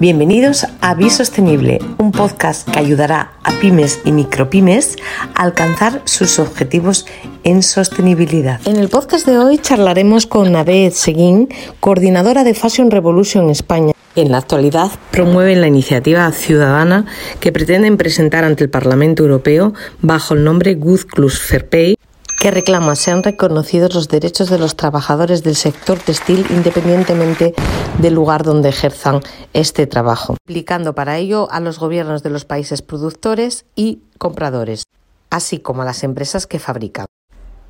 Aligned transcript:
Bienvenidos 0.00 0.66
a 0.80 0.94
Bisostenible, 0.94 1.78
un 1.98 2.12
podcast 2.12 2.68
que 2.68 2.78
ayudará 2.78 3.32
a 3.42 3.52
pymes 3.60 4.00
y 4.04 4.12
micropymes 4.12 4.96
a 5.34 5.42
alcanzar 5.42 6.02
sus 6.04 6.38
objetivos 6.38 7.06
en 7.44 7.62
sostenibilidad. 7.62 8.60
En 8.66 8.76
el 8.76 8.88
podcast 8.88 9.26
de 9.26 9.38
hoy 9.38 9.58
charlaremos 9.58 10.26
con 10.26 10.52
Naved 10.52 10.92
Seguín, 10.92 11.48
coordinadora 11.80 12.44
de 12.44 12.54
Fashion 12.54 12.90
Revolution 12.90 13.50
España. 13.50 13.92
En 14.16 14.30
la 14.30 14.38
actualidad 14.38 14.90
promueven 15.10 15.60
la 15.60 15.68
iniciativa 15.68 16.30
ciudadana 16.32 17.06
que 17.40 17.52
pretenden 17.52 17.96
presentar 17.96 18.44
ante 18.44 18.64
el 18.64 18.70
Parlamento 18.70 19.22
Europeo 19.22 19.74
bajo 20.02 20.34
el 20.34 20.44
nombre 20.44 20.74
Good 20.74 21.06
Plus 21.14 21.40
Fair 21.40 21.68
Pay 21.68 21.96
que 22.44 22.50
reclama 22.50 22.94
sean 22.94 23.22
reconocidos 23.22 23.94
los 23.94 24.08
derechos 24.08 24.50
de 24.50 24.58
los 24.58 24.76
trabajadores 24.76 25.42
del 25.42 25.56
sector 25.56 25.98
textil 25.98 26.44
independientemente 26.50 27.54
del 27.98 28.12
lugar 28.12 28.42
donde 28.42 28.68
ejerzan 28.68 29.20
este 29.54 29.86
trabajo, 29.86 30.36
implicando 30.46 30.94
para 30.94 31.16
ello 31.16 31.50
a 31.50 31.60
los 31.60 31.78
gobiernos 31.78 32.22
de 32.22 32.28
los 32.28 32.44
países 32.44 32.82
productores 32.82 33.64
y 33.74 34.02
compradores, 34.18 34.82
así 35.30 35.58
como 35.58 35.80
a 35.80 35.84
las 35.86 36.04
empresas 36.04 36.46
que 36.46 36.58
fabrican. 36.58 37.06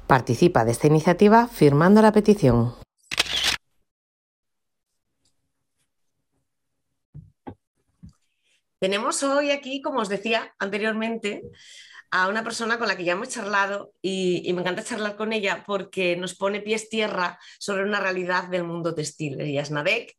Participa 0.08 0.64
de 0.64 0.72
esta 0.72 0.88
iniciativa 0.88 1.46
firmando 1.46 2.02
la 2.02 2.10
petición. 2.10 2.74
Tenemos 8.80 9.22
hoy 9.22 9.52
aquí, 9.52 9.80
como 9.80 10.00
os 10.00 10.08
decía 10.08 10.52
anteriormente, 10.58 11.42
a 12.14 12.28
una 12.28 12.44
persona 12.44 12.78
con 12.78 12.86
la 12.86 12.96
que 12.96 13.02
ya 13.02 13.14
hemos 13.14 13.28
charlado 13.30 13.92
y, 14.00 14.48
me 14.54 14.60
encanta 14.60 14.84
charlar 14.84 15.16
con 15.16 15.32
ella 15.32 15.64
porque 15.66 16.14
nos 16.14 16.36
pone 16.36 16.60
pies 16.60 16.88
tierra 16.88 17.40
sobre 17.58 17.82
una 17.82 17.98
realidad 17.98 18.44
del 18.44 18.62
mundo 18.62 18.94
textil. 18.94 19.40
Ella 19.40 19.62
es 19.62 19.72
Nadek 19.72 20.14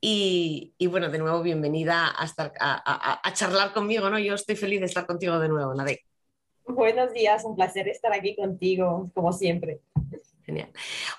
y, 0.00 0.72
bueno, 0.88 1.10
de 1.10 1.18
nuevo 1.18 1.42
bienvenida 1.42 2.14
a, 2.16 2.24
estar, 2.26 2.52
a, 2.60 3.32
charlar 3.34 3.72
conmigo, 3.72 4.08
¿no? 4.08 4.20
Yo 4.20 4.36
estoy 4.36 4.54
feliz 4.54 4.78
de 4.78 4.86
estar 4.86 5.04
contigo 5.04 5.40
de 5.40 5.48
nuevo, 5.48 5.74
Nadek. 5.74 6.06
Buenos 6.64 7.12
días, 7.12 7.44
un 7.44 7.56
placer 7.56 7.88
estar 7.88 8.12
aquí 8.12 8.36
contigo, 8.36 9.10
como 9.12 9.32
siempre. 9.32 9.80
Genial. 10.44 10.72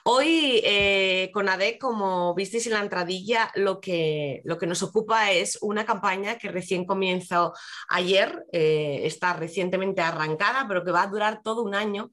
Hoy 0.04 0.60
eh, 0.66 1.32
con 1.34 1.48
ADE, 1.48 1.78
como 1.78 2.36
visteis 2.36 2.68
en 2.68 2.74
la 2.74 2.82
entradilla, 2.82 3.52
lo 3.56 3.80
que, 3.80 4.42
lo 4.44 4.58
que 4.58 4.68
nos 4.68 4.84
ocupa 4.84 5.32
es 5.32 5.58
una 5.62 5.86
campaña 5.86 6.38
que 6.38 6.50
recién 6.50 6.86
comenzó 6.86 7.54
ayer, 7.88 8.44
eh, 8.52 9.02
está 9.06 9.32
recientemente 9.34 10.02
arrancada, 10.02 10.66
pero 10.68 10.84
que 10.84 10.92
va 10.92 11.04
a 11.04 11.08
durar 11.08 11.42
todo 11.42 11.64
un 11.64 11.74
año. 11.74 12.12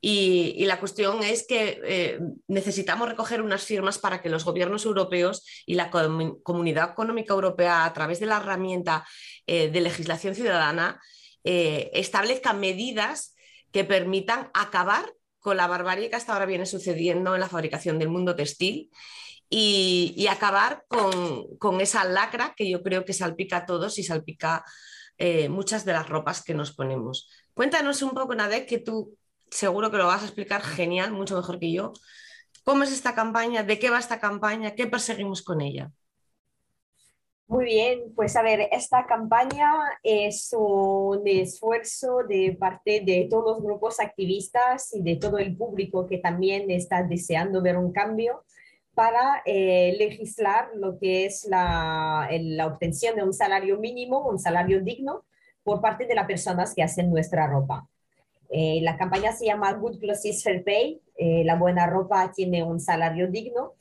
Y, 0.00 0.64
la 0.66 0.78
cuestión 0.78 1.24
es 1.24 1.46
que 1.46 1.80
eh, 1.82 2.20
necesitamos 2.46 3.08
recoger 3.08 3.40
unas 3.42 3.64
firmas 3.64 3.98
para 3.98 4.20
que 4.20 4.28
los 4.28 4.44
gobiernos 4.44 4.84
europeos 4.84 5.44
y 5.66 5.74
la 5.74 5.90
Comunidad 5.90 6.92
Económica 6.92 7.32
Europea, 7.32 7.84
a 7.84 7.92
través 7.94 8.20
de 8.20 8.26
la 8.26 8.36
herramienta 8.36 9.06
de 9.46 9.80
legislación 9.80 10.34
ciudadana, 10.34 11.00
establezcan 11.42 12.60
medidas 12.60 13.34
que 13.72 13.84
permitan 13.84 14.50
acabar 14.52 15.10
con 15.44 15.58
la 15.58 15.66
barbarie 15.66 16.08
que 16.08 16.16
hasta 16.16 16.32
ahora 16.32 16.46
viene 16.46 16.64
sucediendo 16.64 17.34
en 17.34 17.40
la 17.40 17.50
fabricación 17.50 17.98
del 17.98 18.08
mundo 18.08 18.34
textil 18.34 18.90
y, 19.50 20.26
acabar 20.30 20.86
con, 20.88 21.82
esa 21.82 22.02
lacra 22.06 22.54
que 22.56 22.68
yo 22.68 22.82
creo 22.82 23.04
que 23.04 23.12
salpica 23.12 23.58
a 23.58 23.66
todos 23.66 23.98
y 23.98 24.04
salpica 24.04 24.64
eh, 25.18 25.50
muchas 25.50 25.84
de 25.84 25.92
las 25.92 26.08
ropas 26.08 26.42
que 26.42 26.54
nos 26.54 26.72
ponemos. 26.72 27.28
Cuéntanos 27.52 28.00
un 28.00 28.12
poco, 28.12 28.34
Nadek, 28.34 28.66
que 28.66 28.78
tú 28.78 29.18
seguro 29.50 29.90
que 29.90 29.98
lo 29.98 30.06
vas 30.06 30.22
a 30.22 30.24
explicar 30.24 30.62
genial, 30.62 31.12
mucho 31.12 31.36
mejor 31.36 31.58
que 31.58 31.70
yo. 31.70 31.92
¿Cómo 32.64 32.82
es 32.84 32.90
esta 32.90 33.14
campaña? 33.14 33.62
¿De 33.64 33.78
qué 33.78 33.90
va 33.90 33.98
esta 33.98 34.20
campaña? 34.20 34.74
¿Qué 34.74 34.86
perseguimos 34.86 35.42
con 35.42 35.60
ella? 35.60 35.90
Muy 37.54 37.66
bien, 37.66 38.12
pues 38.16 38.34
a 38.34 38.42
ver, 38.42 38.68
esta 38.72 39.06
campaña 39.06 39.70
es 40.02 40.52
un 40.58 41.22
esfuerzo 41.24 42.24
de 42.28 42.56
parte 42.58 43.00
de 43.06 43.28
todos 43.30 43.44
los 43.44 43.62
grupos 43.62 44.00
activistas 44.00 44.92
y 44.92 45.02
de 45.02 45.14
todo 45.14 45.38
el 45.38 45.56
público 45.56 46.04
que 46.08 46.18
también 46.18 46.68
está 46.72 47.04
deseando 47.04 47.62
ver 47.62 47.76
un 47.76 47.92
cambio 47.92 48.42
para 48.92 49.40
eh, 49.46 49.94
legislar 49.96 50.70
lo 50.74 50.98
que 50.98 51.26
es 51.26 51.44
la, 51.44 52.28
obtención 52.66 53.14
de 53.14 53.22
un 53.22 53.32
salario 53.32 53.78
mínimo, 53.78 54.28
un 54.28 54.40
salario 54.40 54.80
digno 54.80 55.24
por 55.62 55.80
parte 55.80 56.06
de 56.06 56.16
las 56.16 56.26
personas 56.26 56.74
que 56.74 56.82
hacen 56.82 57.08
nuestra 57.08 57.46
ropa. 57.46 57.88
Eh, 58.50 58.80
la 58.82 58.96
campaña 58.96 59.30
se 59.30 59.46
llama 59.46 59.72
Good 59.74 60.00
Clothes 60.00 60.42
Fair 60.42 60.64
Pay, 60.64 61.00
eh, 61.16 61.44
la 61.44 61.54
buena 61.54 61.86
ropa 61.86 62.32
tiene 62.34 62.64
un 62.64 62.80
salario 62.80 63.28
digno 63.28 63.74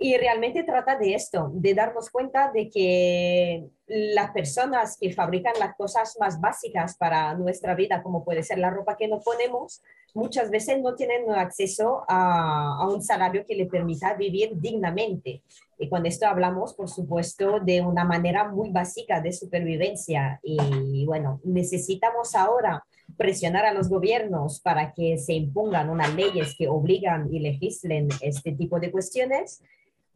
y 0.00 0.16
realmente 0.16 0.62
trata 0.62 0.96
de 0.96 1.14
esto, 1.14 1.50
de 1.54 1.74
darnos 1.74 2.08
cuenta 2.10 2.52
de 2.52 2.70
que 2.70 3.66
las 3.88 4.30
personas 4.30 4.96
que 5.00 5.12
fabrican 5.12 5.54
las 5.58 5.74
cosas 5.76 6.16
más 6.20 6.40
básicas 6.40 6.96
para 6.96 7.34
nuestra 7.34 7.74
vida, 7.74 8.02
como 8.02 8.24
puede 8.24 8.44
ser 8.44 8.58
la 8.58 8.70
ropa 8.70 8.96
que 8.96 9.08
nos 9.08 9.24
ponemos, 9.24 9.82
muchas 10.14 10.50
veces 10.50 10.80
no 10.80 10.94
tienen 10.94 11.28
acceso 11.32 12.04
a, 12.06 12.86
un 12.88 13.02
salario 13.02 13.44
que 13.44 13.56
les 13.56 13.68
permita 13.68 14.14
vivir 14.14 14.52
dignamente. 14.60 15.42
Y 15.78 15.88
con 15.88 16.06
esto 16.06 16.26
hablamos, 16.26 16.74
por 16.74 16.88
supuesto, 16.88 17.58
de 17.60 17.80
una 17.80 18.04
manera 18.04 18.48
muy 18.48 18.70
básica 18.70 19.20
de 19.20 19.32
supervivencia. 19.32 20.38
Y 20.44 21.06
bueno, 21.06 21.40
necesitamos 21.42 22.36
ahora 22.36 22.84
presionar 23.16 23.64
a 23.64 23.72
los 23.72 23.88
gobiernos 23.88 24.60
para 24.60 24.92
que 24.92 25.18
se 25.18 25.32
impongan 25.32 25.90
unas 25.90 26.14
leyes 26.14 26.54
que 26.56 26.68
obligan 26.68 27.32
y 27.32 27.40
legislen 27.40 28.08
este 28.20 28.52
tipo 28.52 28.78
de 28.78 28.92
cuestiones 28.92 29.62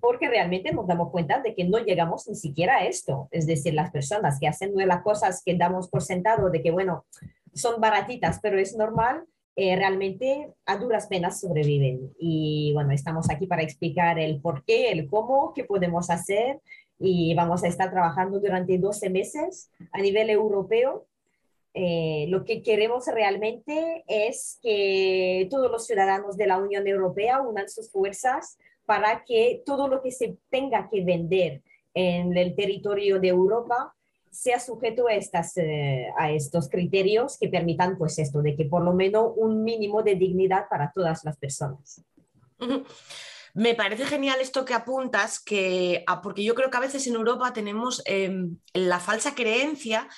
porque 0.03 0.29
realmente 0.29 0.73
nos 0.73 0.89
damos 0.89 1.11
cuenta 1.13 1.41
de 1.41 1.55
que 1.55 1.63
no 1.63 1.79
llegamos 1.79 2.27
ni 2.27 2.35
siquiera 2.35 2.79
a 2.79 2.87
esto. 2.87 3.29
Es 3.31 3.47
decir, 3.47 3.73
las 3.73 3.93
personas 3.93 4.41
que 4.41 4.49
hacen 4.49 4.73
las 4.75 5.03
cosas 5.03 5.45
que 5.47 5.57
damos 5.57 5.89
por 5.89 6.03
sentado 6.03 6.51
de 6.51 6.61
que, 6.61 6.73
bueno, 6.73 7.07
son 7.55 7.81
baratitas, 7.81 8.41
pero 8.43 8.59
es 8.59 8.77
normal, 8.77 9.23
eh, 9.55 9.77
realmente 9.77 10.51
a 10.67 10.77
duras 10.77 11.07
penas 11.07 11.39
sobreviven. 11.41 12.13
Y 12.19 12.73
bueno, 12.75 12.91
estamos 12.91 13.31
aquí 13.31 13.47
para 13.47 13.63
explicar 13.63 14.19
el 14.19 14.41
por 14.41 14.65
qué, 14.65 14.91
el 14.91 15.09
cómo, 15.09 15.53
qué 15.55 15.63
podemos 15.63 16.11
hacer 16.11 16.61
y 16.99 17.33
vamos 17.35 17.63
a 17.63 17.69
estar 17.69 17.93
trabajando 17.93 18.41
durante 18.41 18.79
12 18.79 19.09
meses 19.09 19.71
a 19.93 20.01
nivel 20.01 20.31
europeo. 20.31 21.07
Eh, 21.75 22.27
lo 22.29 22.45
que 22.45 22.61
queremos 22.61 23.07
realmente 23.07 24.03
es 24.09 24.59
que 24.63 25.47
todos 25.49 25.71
los 25.71 25.87
ciudadanos 25.87 26.37
de 26.37 26.49
la 26.49 26.59
Unión 26.59 26.89
Europea 26.89 27.41
unan 27.41 27.69
sus 27.69 27.89
fuerzas 27.93 28.59
para 28.85 29.25
que 29.25 29.63
todo 29.65 29.89
lo 29.89 30.03
que 30.03 30.11
se 30.11 30.37
tenga 30.51 30.89
que 30.91 31.05
vender 31.05 31.63
en 31.95 32.37
el 32.37 32.55
territorio 32.55 33.21
de 33.21 33.29
Europa 33.29 33.95
sea 34.31 34.59
sujeto 34.59 35.09
a, 35.09 35.15
estas, 35.15 35.57
eh, 35.59 36.07
a 36.17 36.31
estos 36.31 36.69
criterios 36.69 37.39
que 37.39 37.49
permitan 37.49 37.99
pues 37.99 38.19
esto, 38.19 38.41
de 38.41 38.57
que 38.57 38.65
por 38.65 38.83
lo 38.83 38.95
menos 38.95 39.33
un 39.37 39.63
mínimo 39.63 40.03
de 40.03 40.15
dignidad 40.15 40.69
para 40.71 40.91
todas 40.93 41.23
las 41.25 41.37
personas. 41.37 42.03
Me 43.55 43.75
parece 43.75 44.07
genial 44.07 44.41
esto 44.41 44.65
que 44.65 44.73
apuntas, 44.73 45.39
que, 45.39 46.03
ah, 46.07 46.23
porque 46.23 46.43
yo 46.43 46.55
creo 46.55 46.71
que 46.71 46.77
a 46.79 46.81
veces 46.81 47.07
en 47.07 47.15
Europa 47.15 47.53
tenemos 47.53 48.03
em, 48.07 48.57
la 48.73 48.99
falsa 48.99 49.35
creencia 49.35 50.09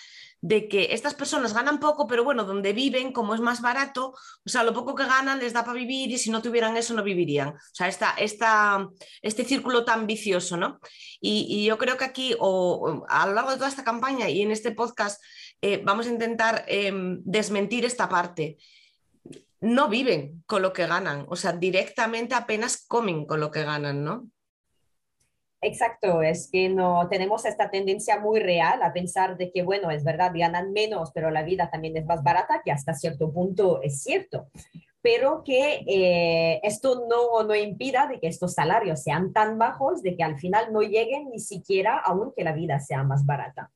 de 0.44 0.68
que 0.68 0.88
estas 0.92 1.14
personas 1.14 1.54
ganan 1.54 1.80
poco, 1.80 2.06
pero 2.06 2.22
bueno, 2.22 2.44
donde 2.44 2.74
viven, 2.74 3.12
como 3.12 3.34
es 3.34 3.40
más 3.40 3.62
barato, 3.62 4.10
o 4.10 4.48
sea, 4.48 4.62
lo 4.62 4.74
poco 4.74 4.94
que 4.94 5.06
ganan 5.06 5.38
les 5.38 5.54
da 5.54 5.64
para 5.64 5.78
vivir 5.78 6.10
y 6.10 6.18
si 6.18 6.30
no 6.30 6.42
tuvieran 6.42 6.76
eso 6.76 6.92
no 6.92 7.02
vivirían. 7.02 7.48
O 7.48 7.58
sea, 7.72 7.88
esta, 7.88 8.10
esta, 8.18 8.86
este 9.22 9.46
círculo 9.46 9.86
tan 9.86 10.06
vicioso, 10.06 10.58
¿no? 10.58 10.80
Y, 11.18 11.64
yo 11.64 11.78
creo 11.78 11.96
que 11.96 12.04
aquí, 12.04 12.36
o, 12.38 13.06
a 13.08 13.26
lo 13.26 13.32
largo 13.32 13.52
de 13.52 13.56
toda 13.56 13.70
esta 13.70 13.84
campaña 13.84 14.28
y 14.28 14.42
en 14.42 14.50
este 14.50 14.72
podcast, 14.72 15.18
eh, 15.62 15.80
vamos 15.82 16.06
a 16.06 16.10
intentar 16.10 16.66
em, 16.68 17.22
desmentir 17.24 17.86
esta 17.86 18.10
parte. 18.10 18.58
No 19.62 19.88
viven 19.88 20.44
con 20.44 20.60
lo 20.60 20.74
que 20.74 20.86
ganan, 20.86 21.24
o 21.30 21.36
sea, 21.36 21.52
directamente 21.52 22.34
apenas 22.34 22.84
comen 22.86 23.24
con 23.24 23.40
lo 23.40 23.50
que 23.50 23.64
ganan, 23.64 24.04
¿no? 24.04 24.28
Exacto, 25.66 26.20
es 26.20 26.50
que 26.52 26.68
no 26.68 27.08
tenemos 27.08 27.46
esta 27.46 27.70
tendencia 27.70 28.20
muy 28.20 28.38
real 28.38 28.82
a 28.82 28.92
pensar 28.92 29.38
de 29.38 29.50
que, 29.50 29.62
bueno, 29.62 29.90
es 29.90 30.04
verdad, 30.04 30.30
ganan 30.34 30.74
menos, 30.74 31.10
pero 31.14 31.30
la 31.30 31.42
vida 31.42 31.70
también 31.70 31.96
es 31.96 32.04
más 32.04 32.22
barata, 32.22 32.60
que 32.62 32.70
hasta 32.70 32.92
cierto 32.92 33.32
punto 33.32 33.80
es 33.80 34.02
cierto, 34.02 34.48
pero 35.00 35.42
que 35.42 35.82
eh, 35.86 36.60
esto 36.62 37.06
no, 37.08 37.44
no 37.44 37.54
impida 37.54 38.06
de 38.06 38.20
que 38.20 38.26
estos 38.26 38.52
salarios 38.52 39.02
sean 39.02 39.32
tan 39.32 39.56
bajos, 39.56 40.02
de 40.02 40.14
que 40.14 40.22
al 40.22 40.38
final 40.38 40.70
no 40.70 40.82
lleguen 40.82 41.30
ni 41.30 41.38
siquiera 41.38 41.98
aún 41.98 42.34
que 42.36 42.44
la 42.44 42.52
vida 42.52 42.78
sea 42.78 43.02
más 43.02 43.24
barata. 43.24 43.72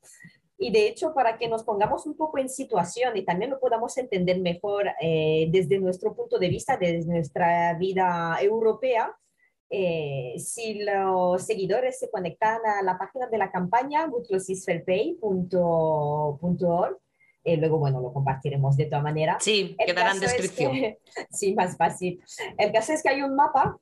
Y 0.59 0.71
de 0.71 0.89
hecho, 0.89 1.15
para 1.15 1.39
que 1.39 1.49
nos 1.49 1.65
pongamos 1.65 2.05
un 2.05 2.19
poco 2.19 2.37
en 2.37 2.51
situación 2.51 3.17
y 3.17 3.25
también 3.25 3.51
lo 3.51 3.61
podamos 3.61 3.97
entender 3.97 4.41
mejor 4.41 4.89
eh, 5.01 5.49
desde 5.51 5.79
nuestro 5.79 6.15
punto 6.15 6.39
de 6.39 6.51
vista, 6.51 6.77
desde 6.77 7.11
nuestra 7.11 7.73
vida 7.79 8.37
europea, 8.43 9.17
eh, 9.71 10.35
si 10.39 10.83
los 10.83 11.45
seguidores 11.45 11.99
se 11.99 12.11
conectan 12.11 12.61
a 12.65 12.83
la 12.83 12.97
página 12.97 13.27
de 13.27 13.37
la 13.39 13.51
campaña 13.51 14.07
mutualsysfairpay.org, 14.07 16.97
eh, 17.45 17.57
luego, 17.57 17.79
bueno, 17.79 18.01
lo 18.01 18.13
compartiremos 18.13 18.77
de 18.77 18.87
todas 18.87 19.03
maneras. 19.03 19.43
Sí, 19.43 19.77
quedará 19.85 20.13
en 20.13 20.21
descripción. 20.21 20.73
sí, 21.31 21.55
más 21.55 21.77
fácil. 21.77 22.23
El 22.57 22.73
caso 22.73 22.93
es 22.93 23.03
que 23.03 23.11
hay 23.11 23.23
un 23.23 23.37
mapa 23.37 23.79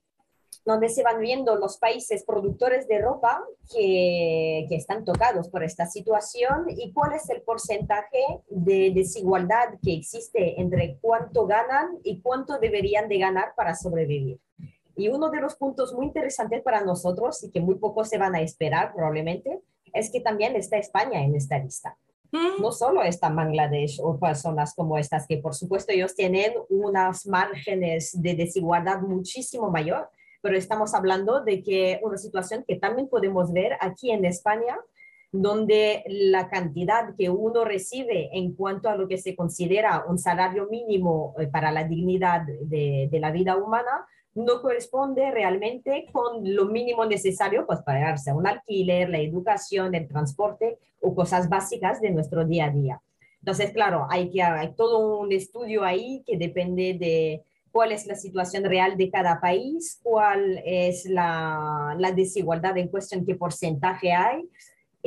donde 0.64 0.88
se 0.88 1.04
van 1.04 1.20
viendo 1.20 1.54
los 1.56 1.78
países 1.78 2.24
productores 2.24 2.88
de 2.88 3.00
ropa 3.00 3.40
que, 3.72 4.66
que, 4.68 4.74
están 4.74 5.04
tocados 5.04 5.48
por 5.48 5.62
esta 5.62 5.86
situación 5.86 6.66
y 6.68 6.92
cuál 6.92 7.12
es 7.12 7.30
el 7.30 7.42
porcentaje 7.42 8.18
de 8.48 8.90
desigualdad 8.92 9.74
que 9.80 9.94
existe 9.94 10.60
entre 10.60 10.98
cuánto 11.00 11.46
ganan 11.46 11.98
y 12.02 12.20
cuánto 12.20 12.58
deberían 12.58 13.08
de 13.08 13.18
ganar 13.18 13.52
para 13.56 13.76
sobrevivir. 13.76 14.40
Y 14.96 15.08
uno 15.08 15.30
de 15.30 15.40
los 15.40 15.56
puntos 15.56 15.92
muy 15.92 16.06
interesantes 16.06 16.62
para 16.62 16.82
nosotros 16.82 17.44
y 17.44 17.50
que 17.50 17.60
muy 17.60 17.76
pocos 17.76 18.08
se 18.08 18.18
van 18.18 18.34
a 18.34 18.40
esperar 18.40 18.94
probablemente 18.94 19.60
es 19.92 20.10
que 20.10 20.20
también 20.20 20.56
está 20.56 20.78
España 20.78 21.22
en 21.22 21.34
esta 21.34 21.58
lista. 21.58 21.96
Mm. 22.32 22.60
No 22.60 22.72
solo 22.72 23.02
está 23.02 23.28
Bangladesh 23.28 24.00
o 24.02 24.18
personas 24.18 24.74
como 24.74 24.98
estas, 24.98 25.26
que 25.26 25.38
por 25.38 25.54
supuesto 25.54 25.92
ellos 25.92 26.14
tienen 26.14 26.52
unas 26.68 27.26
márgenes 27.26 28.10
de 28.20 28.34
desigualdad 28.34 29.00
muchísimo 29.00 29.70
mayor, 29.70 30.08
pero 30.42 30.56
estamos 30.56 30.94
hablando 30.94 31.42
de 31.42 31.62
que 31.62 32.00
una 32.02 32.16
situación 32.16 32.64
que 32.66 32.76
también 32.76 33.08
podemos 33.08 33.52
ver 33.52 33.76
aquí 33.80 34.10
en 34.10 34.24
España, 34.24 34.76
donde 35.32 36.04
la 36.06 36.48
cantidad 36.48 37.14
que 37.16 37.28
uno 37.30 37.64
recibe 37.64 38.30
en 38.32 38.54
cuanto 38.54 38.88
a 38.88 38.96
lo 38.96 39.08
que 39.08 39.18
se 39.18 39.34
considera 39.34 40.04
un 40.08 40.18
salario 40.18 40.68
mínimo 40.70 41.34
eh, 41.38 41.48
para 41.48 41.72
la 41.72 41.84
dignidad 41.84 42.42
de, 42.46 43.08
de 43.10 43.20
la 43.20 43.30
vida 43.30 43.56
humana, 43.56 44.06
no 44.36 44.60
corresponde 44.60 45.30
realmente 45.30 46.06
con 46.12 46.54
lo 46.54 46.66
mínimo 46.66 47.04
necesario 47.04 47.66
pues, 47.66 47.80
para 47.80 48.00
pagarse 48.00 48.32
un 48.32 48.46
alquiler, 48.46 49.08
la 49.08 49.18
educación, 49.18 49.94
el 49.94 50.06
transporte 50.06 50.78
o 51.00 51.14
cosas 51.14 51.48
básicas 51.48 52.00
de 52.00 52.10
nuestro 52.10 52.44
día 52.44 52.66
a 52.66 52.70
día. 52.70 53.02
Entonces, 53.40 53.72
claro, 53.72 54.06
hay, 54.10 54.30
que, 54.30 54.42
hay 54.42 54.74
todo 54.74 55.20
un 55.20 55.32
estudio 55.32 55.84
ahí 55.84 56.22
que 56.26 56.36
depende 56.36 56.96
de 56.98 57.42
cuál 57.70 57.92
es 57.92 58.06
la 58.06 58.14
situación 58.14 58.64
real 58.64 58.96
de 58.96 59.10
cada 59.10 59.40
país, 59.40 60.00
cuál 60.02 60.60
es 60.64 61.06
la, 61.06 61.96
la 61.98 62.12
desigualdad 62.12 62.76
en 62.76 62.88
cuestión, 62.88 63.24
qué 63.24 63.34
porcentaje 63.34 64.12
hay 64.12 64.48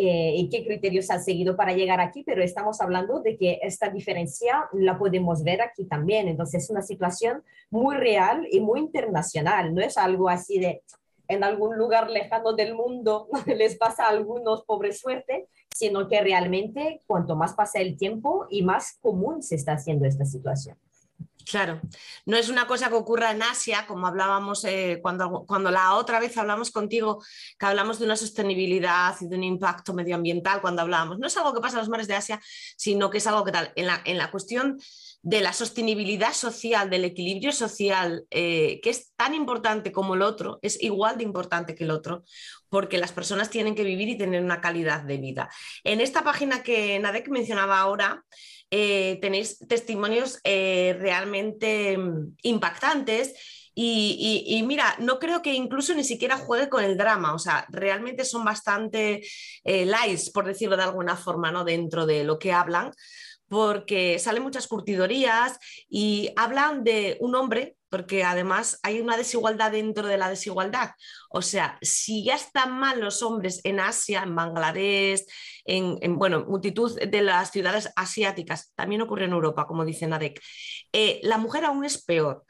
eh, 0.02 0.34
y 0.38 0.48
qué 0.48 0.64
criterios 0.64 1.10
han 1.10 1.22
seguido 1.22 1.58
para 1.58 1.74
llegar 1.74 2.00
aquí, 2.00 2.24
pero 2.24 2.42
estamos 2.42 2.80
hablando 2.80 3.20
de 3.20 3.36
que 3.36 3.60
esta 3.62 3.90
diferencia 3.90 4.70
la 4.72 4.98
podemos 4.98 5.44
ver 5.44 5.62
aquí 5.62 5.84
también. 5.84 6.30
Entonces 6.30 6.64
es 6.64 6.70
una 6.70 6.82
situación 6.82 7.44
muy 7.70 7.98
real 7.98 8.48
y 8.50 8.62
muy 8.62 8.80
internacional, 8.80 9.76
no 9.76 9.82
es 9.82 9.98
algo 9.98 10.30
así 10.30 10.58
de 10.58 10.84
en 11.28 11.44
algún 11.44 11.78
lugar 11.78 12.10
lejano 12.10 12.54
del 12.54 12.76
mundo 12.76 13.28
les 13.46 13.76
pasa 13.76 14.06
a 14.06 14.10
algunos 14.10 14.64
pobre 14.64 14.94
suerte, 14.94 15.50
sino 15.76 16.08
que 16.08 16.22
realmente 16.22 17.02
cuanto 17.06 17.36
más 17.36 17.54
pasa 17.54 17.80
el 17.80 17.98
tiempo 17.98 18.48
y 18.50 18.64
más 18.64 18.98
común 19.02 19.44
se 19.44 19.56
está 19.56 19.74
haciendo 19.74 20.06
esta 20.06 20.24
situación. 20.24 20.78
Claro, 21.50 21.82
no 22.28 22.38
es 22.38 22.48
una 22.50 22.68
cosa 22.68 22.90
que 22.90 22.96
ocurra 22.96 23.32
en 23.32 23.42
Asia, 23.42 23.88
como 23.88 24.06
hablábamos 24.06 24.64
eh, 24.66 25.00
cuando, 25.02 25.46
cuando 25.48 25.72
la 25.72 25.96
otra 25.96 26.20
vez 26.20 26.38
hablamos 26.38 26.70
contigo, 26.70 27.24
que 27.58 27.66
hablamos 27.66 27.98
de 27.98 28.06
una 28.06 28.16
sostenibilidad 28.16 29.16
y 29.20 29.28
de 29.28 29.36
un 29.36 29.44
impacto 29.44 29.96
medioambiental, 29.96 30.62
cuando 30.62 30.84
hablábamos, 30.84 31.18
no 31.18 31.26
es 31.26 31.36
algo 31.38 31.56
que 31.56 31.60
pasa 31.60 31.78
en 31.78 31.80
los 31.80 31.90
mares 31.90 32.08
de 32.08 32.16
Asia, 32.16 32.40
sino 32.78 33.10
que 33.10 33.18
es 33.18 33.26
algo 33.26 33.44
que 33.44 33.52
tal, 33.52 33.72
en 33.76 33.88
la, 33.88 34.00
en 34.06 34.20
la 34.20 34.30
cuestión 34.30 34.80
de 35.22 35.42
la 35.42 35.52
sostenibilidad 35.52 36.34
social, 36.34 36.90
del 36.90 37.04
equilibrio 37.04 37.52
social, 37.52 38.26
eh, 38.30 38.80
que 38.82 38.92
es 38.92 39.12
tan 39.16 39.34
importante 39.34 39.92
como 39.92 40.14
el 40.14 40.22
otro, 40.22 40.60
es 40.62 40.82
igual 40.82 41.18
de 41.18 41.24
importante 41.24 41.74
que 41.74 41.84
el 41.84 41.92
otro, 41.92 42.24
porque 42.70 43.00
las 43.00 43.12
personas 43.12 43.50
tienen 43.50 43.74
que 43.74 43.84
vivir 43.84 44.08
y 44.08 44.18
tener 44.18 44.44
una 44.44 44.62
calidad 44.62 45.02
de 45.02 45.18
vida. 45.18 45.50
En 45.84 46.00
esta 46.00 46.24
página 46.24 46.62
que 46.62 47.00
Nadek 47.00 47.28
mencionaba 47.30 47.80
ahora, 47.80 48.24
eh, 48.72 49.18
tenéis 49.22 49.58
testimonios 49.68 50.40
eh, 50.44 50.96
realmente 51.00 51.98
mm, 51.98 52.36
impactantes. 52.44 53.34
Y, 53.82 54.62
mira, 54.68 54.98
no 55.00 55.20
creo 55.20 55.42
que 55.42 55.54
incluso 55.54 55.94
ni 55.94 56.04
siquiera 56.04 56.38
juegue 56.38 56.68
con 56.68 56.84
el 56.84 56.98
drama, 56.98 57.34
o 57.34 57.40
sea, 57.40 57.66
realmente 57.70 58.26
son 58.26 58.44
bastante 58.44 59.22
eh, 59.64 59.90
por 60.34 60.46
decirlo 60.46 60.76
de 60.76 60.84
alguna 60.84 61.16
forma, 61.16 61.50
¿no? 61.50 61.64
dentro 61.64 62.06
de 62.06 62.26
lo 62.26 62.40
que 62.40 62.52
hablan, 62.52 62.92
porque 63.48 64.20
salen 64.20 64.44
muchas 64.44 64.68
curtidorías 64.68 65.58
y 65.88 66.30
hablan 66.36 66.84
de 66.84 67.16
un 67.22 67.36
hombre, 67.36 67.78
porque 67.90 68.24
además 68.24 68.80
hay 68.84 69.02
una 69.02 69.18
desigualdad 69.18 69.72
dentro 69.72 70.08
de 70.08 70.18
la 70.18 70.30
desigualdad. 70.30 70.92
O 71.30 71.42
sea, 71.42 71.78
si 71.82 72.24
ya 72.24 72.36
están 72.36 72.80
mal 72.80 73.00
los 73.00 73.22
hombres 73.24 73.62
en 73.64 73.80
Asia, 73.80 74.24
en 74.24 74.36
Bangladesh, 74.36 75.26
en, 75.66 76.18
bueno, 76.18 76.46
multitud 76.48 77.00
de 77.00 77.22
las 77.22 77.52
ciudades 77.52 77.92
asiáticas, 77.96 78.72
también 78.76 79.02
ocurre 79.02 79.26
en 79.26 79.34
Europa, 79.34 79.66
como 79.66 79.86
dice 79.86 80.08
Nadek, 80.08 80.42
eh, 80.94 81.20
la 81.24 81.38
mujer 81.38 81.66
aún 81.66 81.86
es 81.86 82.04
peor. 82.04 82.46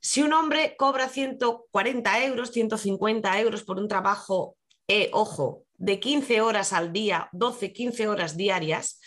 Si 0.00 0.22
un 0.22 0.34
hombre 0.34 0.76
cobra 0.76 1.08
140 1.08 2.24
euros, 2.24 2.50
150 2.50 3.40
euros 3.40 3.64
por 3.64 3.78
un 3.78 3.88
trabajo, 3.88 4.56
eh, 4.86 5.08
ojo, 5.12 5.64
de 5.76 5.98
15 5.98 6.40
horas 6.42 6.72
al 6.72 6.92
día, 6.92 7.28
12, 7.32 7.72
15 7.72 8.08
horas 8.08 8.36
diarias, 8.36 9.00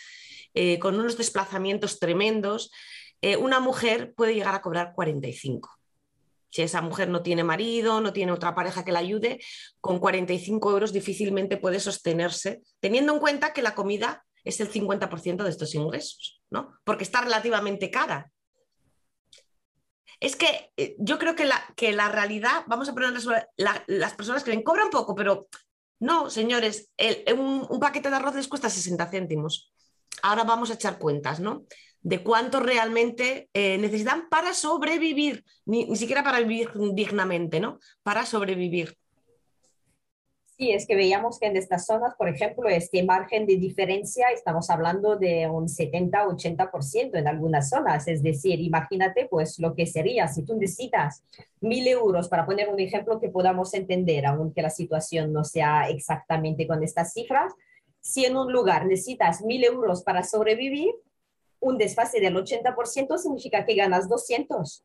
eh, 0.54 0.78
con 0.78 0.98
unos 0.98 1.16
desplazamientos 1.16 2.00
tremendos, 2.00 2.72
eh, 3.20 3.36
una 3.36 3.60
mujer 3.60 4.14
puede 4.14 4.34
llegar 4.34 4.54
a 4.54 4.62
cobrar 4.62 4.92
45. 4.94 5.70
Si 6.50 6.62
esa 6.62 6.80
mujer 6.80 7.08
no 7.08 7.22
tiene 7.22 7.44
marido, 7.44 8.00
no 8.00 8.12
tiene 8.12 8.32
otra 8.32 8.54
pareja 8.54 8.84
que 8.84 8.92
la 8.92 9.00
ayude, 9.00 9.38
con 9.80 9.98
45 9.98 10.70
euros 10.70 10.92
difícilmente 10.92 11.58
puede 11.58 11.78
sostenerse, 11.78 12.62
teniendo 12.80 13.12
en 13.12 13.20
cuenta 13.20 13.52
que 13.52 13.62
la 13.62 13.74
comida 13.74 14.24
es 14.44 14.60
el 14.60 14.70
50% 14.70 15.44
de 15.44 15.50
estos 15.50 15.74
ingresos, 15.74 16.42
¿no? 16.48 16.78
Porque 16.84 17.04
está 17.04 17.20
relativamente 17.20 17.90
cara. 17.90 18.30
Es 20.20 20.36
que 20.36 20.72
eh, 20.76 20.96
yo 20.98 21.18
creo 21.18 21.34
que 21.34 21.44
la, 21.44 21.62
que 21.76 21.92
la 21.92 22.08
realidad, 22.08 22.64
vamos 22.66 22.88
a 22.88 22.94
poner 22.94 23.12
las 23.86 24.14
personas 24.14 24.42
que 24.42 24.50
ven, 24.50 24.62
cobran 24.62 24.90
poco, 24.90 25.14
pero 25.14 25.48
no, 26.00 26.30
señores, 26.30 26.90
un, 27.36 27.66
un, 27.68 27.80
paquete 27.80 28.08
de 28.08 28.16
arroz 28.16 28.34
les 28.36 28.48
cuesta 28.48 28.70
60 28.70 29.06
céntimos 29.10 29.72
ahora 30.22 30.44
vamos 30.44 30.70
a 30.70 30.74
echar 30.74 30.98
cuentas, 30.98 31.40
¿no? 31.40 31.64
De 32.02 32.22
cuánto 32.22 32.60
realmente 32.60 33.48
eh, 33.52 33.76
necesitan 33.78 34.28
para 34.28 34.54
sobrevivir, 34.54 35.44
ni, 35.66 35.94
siquiera 35.96 36.22
para 36.22 36.40
vivir 36.40 36.70
dignamente, 36.92 37.60
¿no? 37.60 37.78
Para 38.02 38.24
sobrevivir. 38.24 38.96
Sí, 40.58 40.72
es 40.72 40.88
que 40.88 40.96
veíamos 40.96 41.38
que 41.38 41.46
en 41.46 41.56
estas 41.56 41.86
zonas, 41.86 42.16
por 42.16 42.28
ejemplo, 42.28 42.68
este 42.68 43.04
margen 43.04 43.46
de 43.46 43.58
diferencia, 43.58 44.26
estamos 44.34 44.70
hablando 44.70 45.14
de 45.14 45.48
un 45.48 45.68
70-80% 45.68 47.16
en 47.16 47.28
algunas 47.28 47.68
zonas. 47.68 48.08
Es 48.08 48.24
decir, 48.24 48.58
imagínate 48.58 49.28
pues 49.30 49.60
lo 49.60 49.76
que 49.76 49.86
sería 49.86 50.26
si 50.26 50.44
tú 50.44 50.56
necesitas 50.56 51.22
mil 51.60 51.86
euros, 51.86 52.28
para 52.28 52.44
poner 52.44 52.68
un 52.70 52.80
ejemplo 52.80 53.20
que 53.20 53.28
podamos 53.28 53.72
entender, 53.72 54.26
aunque 54.26 54.62
la 54.62 54.70
situación 54.70 55.32
no 55.32 55.44
sea 55.44 55.90
exactamente 55.90 56.66
con 56.66 56.82
estas 56.82 57.12
cifras, 57.12 57.54
si 58.00 58.24
en 58.24 58.36
un 58.36 58.52
lugar 58.52 58.86
necesitas 58.86 59.42
mil 59.42 59.62
euros 59.62 60.02
para 60.02 60.24
sobrevivir, 60.24 60.92
un 61.60 61.78
desfase 61.78 62.20
del 62.20 62.36
80% 62.36 63.18
significa 63.18 63.64
que 63.64 63.74
ganas 63.74 64.08
200. 64.08 64.84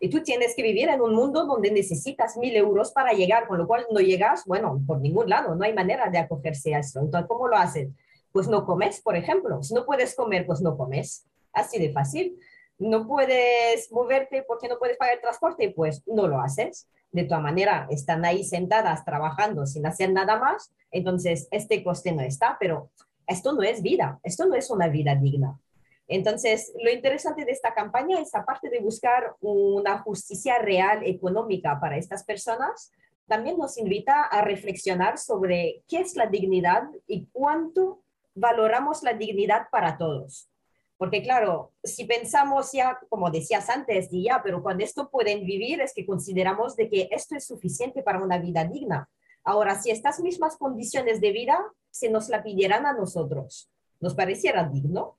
Y 0.00 0.08
tú 0.08 0.22
tienes 0.22 0.54
que 0.54 0.62
vivir 0.62 0.88
en 0.88 1.00
un 1.00 1.14
mundo 1.14 1.46
donde 1.46 1.70
necesitas 1.70 2.36
mil 2.36 2.54
euros 2.56 2.92
para 2.92 3.12
llegar, 3.12 3.46
con 3.46 3.58
lo 3.58 3.66
cual 3.66 3.86
no 3.90 4.00
llegas, 4.00 4.44
bueno, 4.44 4.82
por 4.86 5.00
ningún 5.00 5.28
lado, 5.28 5.54
no 5.54 5.64
hay 5.64 5.72
manera 5.72 6.10
de 6.10 6.18
acogerse 6.18 6.74
a 6.74 6.80
eso. 6.80 7.00
Entonces, 7.00 7.28
¿cómo 7.28 7.48
lo 7.48 7.56
haces? 7.56 7.88
Pues 8.32 8.48
no 8.48 8.66
comes, 8.66 9.00
por 9.00 9.16
ejemplo. 9.16 9.62
Si 9.62 9.72
no 9.74 9.86
puedes 9.86 10.14
comer, 10.14 10.46
pues 10.46 10.60
no 10.60 10.76
comes. 10.76 11.26
Así 11.52 11.78
de 11.78 11.92
fácil. 11.92 12.38
No 12.78 13.06
puedes 13.06 13.90
moverte 13.92 14.42
porque 14.42 14.68
no 14.68 14.78
puedes 14.78 14.96
pagar 14.96 15.14
el 15.14 15.20
transporte, 15.20 15.72
pues 15.74 16.02
no 16.06 16.26
lo 16.26 16.40
haces 16.40 16.88
de 17.14 17.22
todas 17.22 17.44
manera 17.44 17.86
están 17.90 18.24
ahí 18.24 18.42
sentadas 18.42 19.04
trabajando 19.04 19.66
sin 19.66 19.86
hacer 19.86 20.12
nada 20.12 20.36
más, 20.36 20.72
entonces 20.90 21.46
este 21.52 21.84
coste 21.84 22.10
no 22.10 22.22
está, 22.22 22.56
pero 22.58 22.90
esto 23.28 23.52
no 23.52 23.62
es 23.62 23.82
vida, 23.82 24.18
esto 24.24 24.46
no 24.46 24.56
es 24.56 24.68
una 24.68 24.88
vida 24.88 25.14
digna. 25.14 25.56
Entonces, 26.06 26.72
lo 26.82 26.90
interesante 26.90 27.44
de 27.44 27.52
esta 27.52 27.72
campaña 27.72 28.20
es, 28.20 28.34
aparte 28.34 28.68
de 28.68 28.80
buscar 28.80 29.36
una 29.40 29.98
justicia 30.00 30.58
real 30.58 31.02
económica 31.04 31.78
para 31.80 31.96
estas 31.96 32.24
personas, 32.24 32.92
también 33.26 33.56
nos 33.56 33.78
invita 33.78 34.22
a 34.22 34.42
reflexionar 34.42 35.18
sobre 35.18 35.82
qué 35.88 36.00
es 36.00 36.14
la 36.14 36.26
dignidad 36.26 36.82
y 37.06 37.26
cuánto 37.32 38.02
valoramos 38.34 39.02
la 39.02 39.14
dignidad 39.14 39.68
para 39.70 39.96
todos. 39.96 40.50
Porque 40.96 41.22
claro, 41.22 41.72
si 41.82 42.04
pensamos 42.04 42.72
ya, 42.72 42.98
como 43.08 43.30
decías 43.30 43.68
antes, 43.68 44.08
ya, 44.10 44.42
pero 44.44 44.62
cuando 44.62 44.84
esto 44.84 45.10
pueden 45.10 45.44
vivir 45.44 45.80
es 45.80 45.92
que 45.94 46.06
consideramos 46.06 46.76
de 46.76 46.88
que 46.88 47.08
esto 47.10 47.34
es 47.34 47.46
suficiente 47.46 48.02
para 48.02 48.22
una 48.22 48.38
vida 48.38 48.64
digna. 48.64 49.08
Ahora, 49.42 49.80
si 49.80 49.90
estas 49.90 50.20
mismas 50.20 50.56
condiciones 50.56 51.20
de 51.20 51.32
vida 51.32 51.58
se 51.90 52.10
nos 52.10 52.28
la 52.28 52.42
pidieran 52.42 52.86
a 52.86 52.92
nosotros, 52.92 53.70
¿nos 54.00 54.14
pareciera 54.14 54.64
digno? 54.64 55.18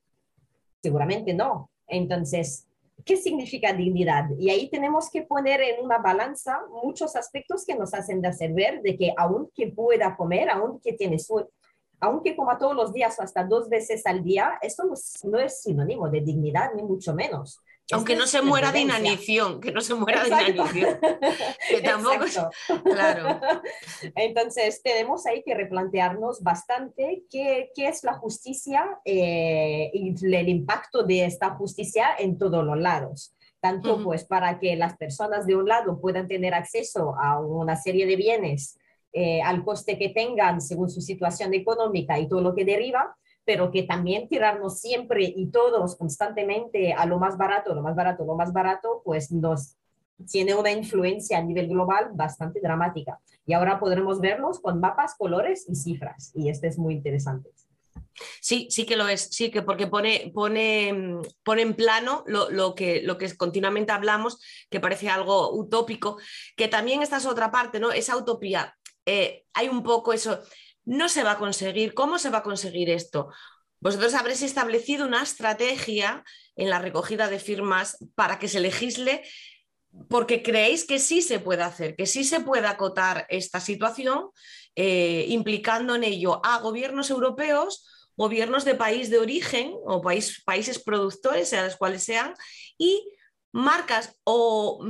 Seguramente 0.86 1.34
no. 1.34 1.72
Entonces, 1.88 2.68
¿qué 3.04 3.18
significa 3.18 3.74
dignidad? 3.74 4.30
Y 4.38 4.52
ahí 4.52 4.70
tenemos 4.70 5.10
que 5.10 5.24
poner 5.24 5.60
en 5.60 5.84
una 5.84 5.98
balanza 5.98 6.60
muchos 6.84 7.16
aspectos 7.16 7.66
que 7.66 7.74
nos 7.74 7.96
hacen 7.96 8.22
de 8.22 8.28
hacer 8.28 8.54
ver 8.54 8.84
de 8.84 8.96
que 8.96 9.12
aunque 9.18 9.72
pueda 9.72 10.16
comer, 10.16 10.48
aunque 10.52 10.94
tiene 10.94 11.18
su, 11.18 11.44
aunque 12.00 12.36
coma 12.36 12.60
todos 12.60 12.76
los 12.76 12.94
días 12.94 13.18
o 13.18 13.24
hasta 13.24 13.44
dos 13.44 13.68
veces 13.68 14.06
al 14.06 14.24
día, 14.24 14.60
esto 14.62 14.84
no 15.24 15.40
es, 15.40 15.64
sinónimo 15.64 16.08
de 16.08 16.22
dignidad, 16.22 16.70
ni 16.76 16.84
mucho 16.84 17.16
menos. 17.16 17.60
Aunque 17.92 18.16
no 18.16 18.26
se 18.26 18.42
muera 18.42 18.72
de 18.72 18.80
inanición, 18.80 19.62
que 19.62 19.72
no 19.72 19.80
se 19.82 19.94
muera 19.94 20.24
de 20.24 20.30
inanición. 20.30 21.00
Que 21.70 21.82
tampoco 21.82 22.26
Claro. 22.84 23.40
Entonces, 24.16 24.82
tenemos 24.82 25.26
ahí 25.26 25.44
que 25.44 25.54
replantearnos 25.54 26.42
bastante 26.42 27.24
qué, 27.30 27.72
qué 27.76 27.88
es 27.88 28.04
la 28.04 28.14
justicia 28.14 29.00
eh, 29.06 29.92
y 29.94 30.16
el 30.36 30.50
impacto 30.50 31.04
de 31.04 31.26
esta 31.26 31.52
justicia 31.52 32.08
en 32.18 32.38
todos 32.38 32.66
los 32.66 32.78
lados. 32.78 33.36
Tanto 33.60 34.04
pues 34.04 34.26
para 34.26 34.60
que 34.60 34.76
las 34.76 34.96
personas 34.96 35.48
de 35.48 35.56
un 35.56 35.68
lado 35.68 36.00
puedan 36.00 36.28
tener 36.28 36.54
acceso 36.54 37.16
a 37.20 37.40
una 37.40 37.76
serie 37.76 38.06
de 38.06 38.16
bienes 38.16 38.78
eh, 39.12 39.42
al 39.42 39.64
coste 39.64 39.98
que 39.98 40.10
tengan 40.10 40.62
según 40.62 40.90
su 40.90 41.02
situación 41.02 41.54
económica 41.54 42.20
y 42.20 42.28
todo 42.28 42.42
lo 42.42 42.54
que 42.54 42.66
deriva, 42.66 43.16
pero 43.46 43.72
que 43.72 43.84
también 43.84 44.28
tirarnos 44.28 44.80
siempre 44.80 45.24
y 45.24 45.48
todos 45.48 45.96
constantemente 45.96 46.94
a 46.94 47.06
lo 47.06 47.20
más 47.20 47.38
barato, 47.38 47.74
lo 47.74 47.82
más 47.82 47.96
barato, 47.96 48.26
lo 48.26 48.36
más 48.36 48.52
barato, 48.52 49.02
pues 49.06 49.32
nos 49.32 49.78
tiene 50.32 50.56
una 50.56 50.72
influencia 50.72 51.38
a 51.38 51.44
nivel 51.44 51.68
global 51.68 52.10
bastante 52.14 52.60
dramática. 52.60 53.20
Y 53.46 53.54
ahora 53.54 53.80
podremos 53.80 54.20
verlos 54.20 54.60
con 54.60 54.80
mapas, 54.80 55.16
colores 55.16 55.66
y 55.70 55.76
cifras. 55.76 56.32
Y 56.34 56.50
este 56.50 56.68
es 56.68 56.78
muy 56.78 56.96
interesante. 56.96 57.52
Sí, 58.40 58.68
sí 58.72 58.86
que 58.86 58.96
lo 58.96 59.08
es, 59.08 59.30
sí 59.32 59.52
que 59.52 59.62
porque 59.62 59.88
pone, 59.88 60.32
pone, 60.34 61.20
pone 61.44 61.62
en 61.62 61.74
plano 61.76 62.24
lo, 62.28 62.76
que, 62.76 63.02
lo 63.02 63.18
que 63.18 63.36
continuamente 63.36 63.92
hablamos, 63.92 64.40
que 64.70 64.80
parece 64.80 65.10
algo 65.10 65.54
utópico, 65.54 66.18
que 66.56 66.68
también 66.68 67.02
esta 67.02 67.18
es 67.18 67.26
otra 67.26 67.52
parte, 67.52 67.80
¿no? 67.80 67.92
Esa 67.92 68.16
utopía. 68.16 68.76
Eh, 69.06 69.46
hay 69.54 69.68
un 69.68 69.84
poco 69.84 70.14
eso, 70.14 70.40
no 70.86 71.10
se 71.10 71.24
va 71.24 71.32
a 71.32 71.38
conseguir. 71.38 71.94
¿Cómo 71.94 72.20
se 72.20 72.30
va 72.30 72.40
a 72.40 72.44
conseguir 72.44 72.90
esto? 72.90 73.30
Vosotros 73.80 74.14
habréis 74.14 74.42
establecido 74.42 75.06
una 75.06 75.22
estrategia 75.22 76.24
en 76.56 76.70
la 76.70 76.80
recogida 76.80 77.28
de 77.28 77.40
firmas 77.40 77.98
para 78.16 78.40
que 78.40 78.48
se 78.48 78.60
legisle 78.60 79.24
porque 80.10 80.44
creéis 80.44 80.86
que 80.86 81.00
sí 81.00 81.22
se 81.22 81.40
puede 81.40 81.64
hacer, 81.64 81.96
que 81.96 82.06
sí 82.06 82.24
se 82.24 82.42
puede 82.42 82.68
acotar 82.68 83.26
esta 83.30 83.60
situación, 83.60 84.30
eh, 84.76 85.26
implicando 85.30 85.96
en 85.96 86.04
ello 86.04 86.42
a 86.44 86.60
gobiernos 86.60 87.10
europeos, 87.10 87.88
gobiernos 88.18 88.66
de 88.66 88.76
país 88.76 89.10
de 89.10 89.20
origen 89.20 89.74
o 89.86 90.02
países 90.02 90.80
productores, 90.84 91.50
sean 91.50 91.66
los 91.66 91.78
cuales 91.78 92.04
sean, 92.04 92.34
y 92.78 93.08
marcas 93.52 94.18
o, 94.26 94.86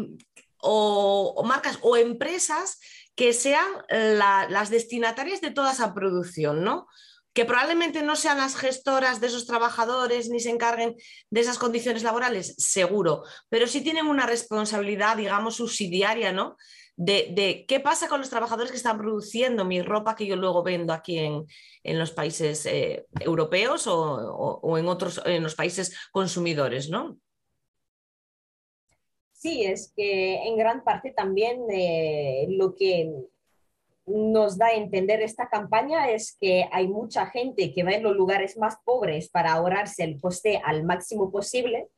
o 0.61 1.43
marcas 1.43 1.77
o 1.81 1.97
empresas 1.97 2.79
que 3.15 3.33
sean 3.33 3.65
las 3.89 4.69
destinatarias 4.69 5.41
de 5.41 5.51
toda 5.51 5.71
esa 5.71 5.93
producción, 5.93 6.63
¿no? 6.63 6.87
Que 7.33 7.45
probablemente 7.45 8.01
no 8.01 8.15
sean 8.15 8.37
las 8.37 8.55
gestoras 8.55 9.19
de 9.19 9.27
esos 9.27 9.45
trabajadores 9.45 10.29
ni 10.29 10.39
se 10.39 10.49
encarguen 10.49 10.95
de 11.29 11.41
esas 11.41 11.57
condiciones 11.57 12.03
laborales, 12.03 12.55
seguro, 12.57 13.23
pero 13.49 13.67
sí 13.67 13.81
tienen 13.81 14.07
una 14.07 14.25
responsabilidad, 14.25 15.17
digamos, 15.17 15.55
subsidiaria, 15.55 16.31
¿no? 16.31 16.57
De, 16.97 17.65
qué 17.67 17.81
pasa 17.81 18.07
con 18.07 18.21
los 18.21 18.29
trabajadores 18.29 18.71
que 18.71 18.77
están 18.77 18.97
produciendo 18.97 19.65
mi 19.65 19.81
ropa 19.81 20.15
que 20.15 20.25
yo 20.25 20.37
luego 20.37 20.63
vendo 20.63 20.93
aquí 20.93 21.19
en, 21.19 21.45
los 21.99 22.11
países 22.11 22.65
eh, 22.65 23.05
europeos 23.19 23.85
o, 23.87 24.77
en 24.77 24.87
otros 24.87 25.21
en 25.25 25.43
los 25.43 25.55
países 25.55 25.93
consumidores, 26.11 26.89
¿no? 26.89 27.17
Sí, 29.35 29.65
es 29.65 29.91
que 29.95 30.47
en 30.47 30.57
gran 30.57 30.83
parte 30.83 31.11
también 31.11 31.65
eh, 31.69 32.47
lo 32.49 32.73
que 32.73 33.13
nos 34.05 34.57
da 34.57 34.67
a 34.67 34.75
entender 34.75 35.21
esta 35.21 35.49
campaña 35.49 36.09
es 36.09 36.37
que 36.39 36.69
hay 36.71 36.87
mucha 36.87 37.25
gente 37.27 37.73
que 37.73 37.83
va 37.83 37.91
en 37.91 38.03
los 38.03 38.15
lugares 38.15 38.57
más 38.57 38.77
pobres 38.85 39.29
para 39.29 39.53
ahorrarse 39.53 40.03
el 40.03 40.21
coste 40.21 40.61
al 40.63 40.83
máximo 40.83 41.31
posible 41.31 41.89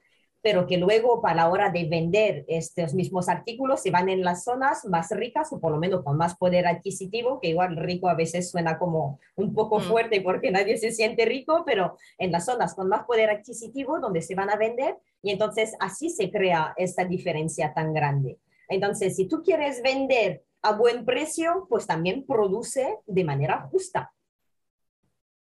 pero 0.42 0.68
que 0.68 0.78
luego 0.78 1.22
para 1.22 1.36
la 1.36 1.50
hora 1.50 1.70
de 1.70 1.86
vender 1.86 2.46
estos 2.48 2.94
mismos 2.94 3.30
artículos 3.30 3.82
se 3.82 3.92
van 3.92 4.10
en 4.10 4.24
las 4.24 4.44
zonas 4.44 4.86
más 4.86 5.12
ricas 5.12 5.52
o 5.52 5.60
por 5.60 5.72
lo 5.72 5.78
menos 5.78 6.04
con 6.04 6.18
más 6.18 6.38
poder 6.38 6.68
adquisitivo, 6.68 7.40
que 7.42 7.50
igual 7.50 7.76
rico 7.78 8.08
a 8.08 8.16
veces 8.16 8.50
suena 8.50 8.78
como 8.78 9.20
un 9.36 9.54
poco 9.54 9.80
mm. 9.80 9.84
fuerte 9.84 10.22
porque 10.22 10.52
nadie 10.52 10.78
se 10.78 10.92
siente 10.92 11.26
rico, 11.26 11.64
pero 11.66 11.98
en 12.18 12.32
las 12.32 12.46
zonas 12.46 12.76
con 12.76 12.88
más 12.88 13.06
poder 13.06 13.30
adquisitivo 13.30 14.00
donde 14.00 14.22
se 14.22 14.36
van 14.36 14.50
a 14.50 14.56
vender 14.56 14.98
y 15.22 15.32
entonces 15.32 15.76
así 15.80 16.10
se 16.10 16.32
crea 16.32 16.74
esta 16.78 17.06
diferencia 17.06 17.74
tan 17.74 17.94
grande. 17.94 18.40
Entonces, 18.70 19.16
si 19.16 19.28
tú 19.28 19.42
quieres 19.44 19.82
vender 19.82 20.44
a 20.62 20.74
buen 20.74 21.06
precio, 21.06 21.68
pues 21.70 21.88
también 21.88 22.26
produce 22.26 23.00
de 23.06 23.24
manera 23.24 23.68
justa. 23.72 24.14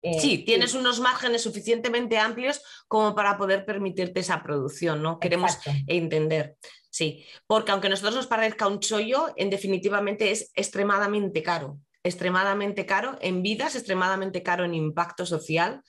Eh, 0.06 0.20
sí, 0.20 0.44
tienes 0.44 0.74
unos 0.74 1.00
márgenes 1.00 1.40
suficientemente 1.42 2.18
amplios 2.18 2.60
como 2.88 3.14
para 3.14 3.38
poder 3.38 3.64
permitirte 3.64 4.20
esa 4.20 4.42
producción, 4.42 5.02
¿no? 5.02 5.18
Queremos 5.18 5.56
entender. 5.86 6.56
Sí, 6.90 7.24
porque 7.46 7.72
aunque 7.72 7.86
a 7.86 7.90
nosotros 7.90 8.14
nos 8.14 8.26
parezca 8.26 8.66
un 8.66 8.80
chollo, 8.80 9.32
en 9.36 9.48
definitivamente 9.48 10.30
es 10.30 10.52
extremadamente 10.54 11.42
caro, 11.42 11.78
extremadamente 12.02 12.84
caro 12.84 13.16
en 13.22 13.42
vidas, 13.42 13.76
extremadamente 13.76 14.42
caro 14.42 14.66
en 14.66 14.74
impacto 14.74 15.24
social 15.24 15.82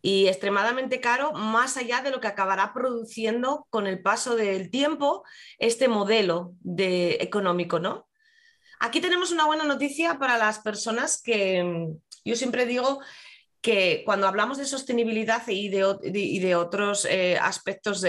y 0.00 0.28
extremadamente 0.28 1.02
caro 1.02 1.32
más 1.32 1.76
allá 1.76 2.00
de 2.00 2.10
lo 2.10 2.20
que 2.22 2.28
acabará 2.28 2.72
produciendo 2.72 3.66
con 3.68 3.86
el 3.86 4.00
paso 4.00 4.36
del 4.36 4.70
tiempo 4.70 5.22
este 5.58 5.86
modelo 5.86 6.54
de, 6.60 7.18
económico, 7.20 7.78
¿no? 7.78 8.08
Aquí 8.78 9.02
tenemos 9.02 9.32
una 9.32 9.44
buena 9.44 9.64
noticia 9.64 10.18
para 10.18 10.38
las 10.38 10.60
personas 10.60 11.20
que 11.20 11.90
yo 12.24 12.36
siempre 12.36 12.64
digo 12.64 13.00
que 13.60 14.02
cuando 14.04 14.26
hablamos 14.26 14.58
de 14.58 14.64
sostenibilidad 14.64 15.42
y 15.48 15.68
de, 15.68 16.54
otros 16.54 17.04
eh, 17.04 17.36
aspectos 17.36 18.04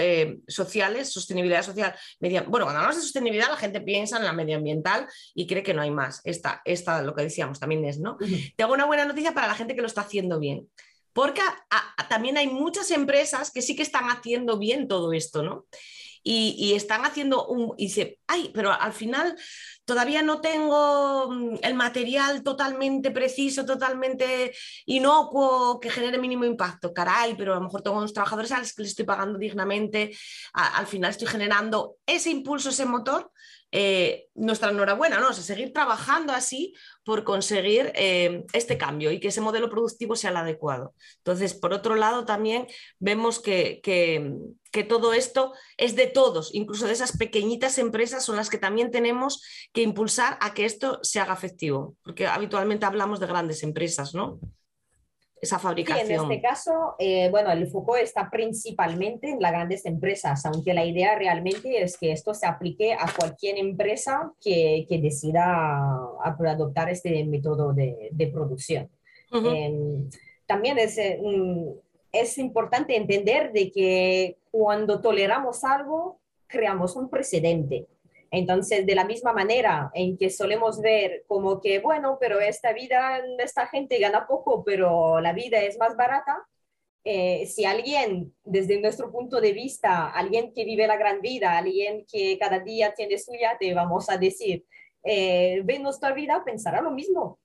sociales, 0.48 1.12
sostenibilidad 1.12 1.62
social, 1.62 1.94
bueno, 2.20 2.46
cuando 2.48 2.68
hablamos 2.70 2.96
de 2.96 3.02
sostenibilidad 3.02 3.50
la 3.50 3.56
gente 3.56 3.80
piensa 3.80 4.16
en 4.16 4.24
la 4.24 4.32
medioambiental 4.32 5.06
y 5.34 5.46
cree 5.46 5.62
que 5.62 5.74
no 5.74 5.82
hay 5.82 5.90
más. 5.90 6.20
Esta, 6.24 6.62
esta 6.64 7.02
lo 7.02 7.14
que 7.14 7.24
decíamos 7.24 7.60
también 7.60 7.84
es, 7.84 7.98
¿no? 7.98 8.16
Tengo 8.56 8.72
una 8.72 8.86
buena 8.86 9.04
noticia 9.04 9.34
para 9.34 9.46
la 9.46 9.54
gente 9.54 9.74
que 9.74 9.82
lo 9.82 9.86
está 9.86 10.02
haciendo 10.02 10.38
bien, 10.38 10.68
porque 11.12 11.42
también 12.08 12.38
hay 12.38 12.46
muchas 12.46 12.90
empresas 12.90 13.50
que 13.50 13.62
sí 13.62 13.76
que 13.76 13.82
están 13.82 14.04
haciendo 14.06 14.58
bien 14.58 14.88
todo 14.88 15.12
esto, 15.12 15.42
¿no? 15.42 15.66
Y, 16.22 16.74
están 16.74 17.04
haciendo 17.04 17.46
un... 17.46 17.74
Y 17.76 17.86
dice, 17.86 18.18
ay, 18.26 18.50
pero 18.54 18.72
al 18.72 18.92
final 18.92 19.36
todavía 19.84 20.22
no 20.22 20.40
tengo 20.40 21.30
mm, 21.30 21.58
el 21.62 21.74
material 21.74 22.42
totalmente 22.42 23.10
preciso, 23.10 23.64
totalmente 23.64 24.54
inocuo, 24.86 25.80
que 25.80 25.90
genere 25.90 26.18
mínimo 26.18 26.44
impacto. 26.44 26.92
Caray, 26.92 27.34
pero 27.36 27.52
a 27.52 27.56
lo 27.56 27.62
mejor 27.62 27.82
tengo 27.82 27.98
unos 27.98 28.12
trabajadores 28.12 28.52
a 28.52 28.58
los 28.58 28.72
que 28.72 28.82
les 28.82 28.92
estoy 28.92 29.04
pagando 29.04 29.38
dignamente, 29.38 30.16
al 30.52 30.86
final 30.86 31.10
estoy 31.10 31.28
generando 31.28 31.96
ese 32.06 32.30
impulso, 32.30 32.70
ese 32.70 32.86
motor. 32.86 33.30
Eh, 33.74 34.28
nuestra 34.34 34.70
enhorabuena, 34.70 35.18
¿no? 35.18 35.30
O 35.30 35.32
seguir 35.32 35.72
trabajando 35.72 36.34
así 36.34 36.74
por 37.04 37.24
conseguir 37.24 37.90
eh, 37.94 38.44
este 38.52 38.76
cambio 38.76 39.10
y 39.10 39.18
que 39.18 39.28
ese 39.28 39.40
modelo 39.40 39.70
productivo 39.70 40.14
sea 40.14 40.28
el 40.28 40.36
adecuado. 40.36 40.94
Entonces, 41.16 41.54
por 41.54 41.72
otro 41.72 41.94
lado, 41.94 42.26
también 42.26 42.66
vemos 42.98 43.40
que, 43.40 43.80
que 43.82 44.84
todo 44.84 45.14
esto 45.14 45.54
es 45.78 45.96
de 45.96 46.06
todos, 46.06 46.54
incluso 46.54 46.86
de 46.86 46.92
esas 46.92 47.16
pequeñitas 47.16 47.78
empresas 47.78 48.24
son 48.24 48.36
las 48.36 48.50
que 48.50 48.58
también 48.58 48.90
tenemos 48.90 49.42
que 49.72 49.80
impulsar 49.80 50.36
a 50.42 50.52
que 50.52 50.66
esto 50.66 50.98
se 51.02 51.20
haga 51.20 51.32
efectivo, 51.32 51.96
porque 52.02 52.26
habitualmente 52.26 52.84
hablamos 52.84 53.20
de 53.20 53.26
grandes 53.26 53.62
empresas, 53.62 54.14
¿no? 54.14 54.38
Esa 55.42 55.58
fabricación. 55.58 56.06
Sí, 56.06 56.12
en 56.12 56.20
este 56.20 56.40
caso, 56.40 56.94
eh, 57.00 57.28
bueno, 57.28 57.50
el 57.50 57.66
foco 57.66 57.96
está 57.96 58.30
principalmente 58.30 59.28
en 59.28 59.40
las 59.40 59.50
grandes 59.50 59.84
empresas, 59.86 60.46
aunque 60.46 60.72
la 60.72 60.84
idea 60.84 61.16
realmente 61.16 61.82
es 61.82 61.98
que 61.98 62.12
esto 62.12 62.32
se 62.32 62.46
aplique 62.46 62.92
a 62.92 63.12
cualquier 63.12 63.58
empresa 63.58 64.32
que, 64.40 64.86
que 64.88 65.00
decida 65.00 65.98
adoptar 66.24 66.90
este 66.90 67.24
método 67.24 67.72
de, 67.72 68.10
de 68.12 68.26
producción. 68.28 68.88
Em, 69.32 70.08
también 70.46 70.78
es, 70.78 70.96
eh, 70.98 71.20
es 72.12 72.38
importante 72.38 72.94
entender 72.94 73.52
de 73.52 73.72
que 73.72 74.38
cuando 74.52 75.00
toleramos 75.00 75.64
algo, 75.64 76.20
creamos 76.46 76.94
un 76.94 77.08
precedente. 77.08 77.88
Entonces, 78.32 78.86
de 78.86 78.94
la 78.94 79.04
misma 79.04 79.34
manera 79.34 79.90
en 79.94 80.16
que 80.16 80.30
solemos 80.30 80.80
ver 80.80 81.24
como 81.28 81.60
que, 81.60 81.80
bueno, 81.80 82.16
pero 82.18 82.40
esta 82.40 82.72
vida, 82.72 83.20
esta 83.38 83.66
gente 83.66 83.98
gana 83.98 84.26
poco, 84.26 84.64
pero 84.64 85.20
la 85.20 85.34
vida 85.34 85.60
es 85.60 85.78
más 85.78 85.94
barata, 85.96 86.42
eh, 87.04 87.46
si 87.46 87.66
alguien, 87.66 88.34
desde 88.42 88.80
nuestro 88.80 89.12
punto 89.12 89.40
de 89.40 89.52
vista, 89.52 90.10
alguien 90.10 90.54
que 90.54 90.64
vive 90.64 90.86
la 90.86 90.96
gran 90.96 91.20
vida, 91.20 91.58
alguien 91.58 92.06
que 92.10 92.38
cada 92.38 92.60
día 92.60 92.94
tiene 92.94 93.18
suya, 93.18 93.58
te 93.60 93.74
vamos 93.74 94.08
a 94.08 94.16
decir, 94.16 94.64
eh, 95.04 95.60
ve 95.64 95.78
nuestra 95.78 96.12
vida, 96.14 96.42
pensará 96.42 96.80
lo 96.80 96.90
mismo. 96.90 97.38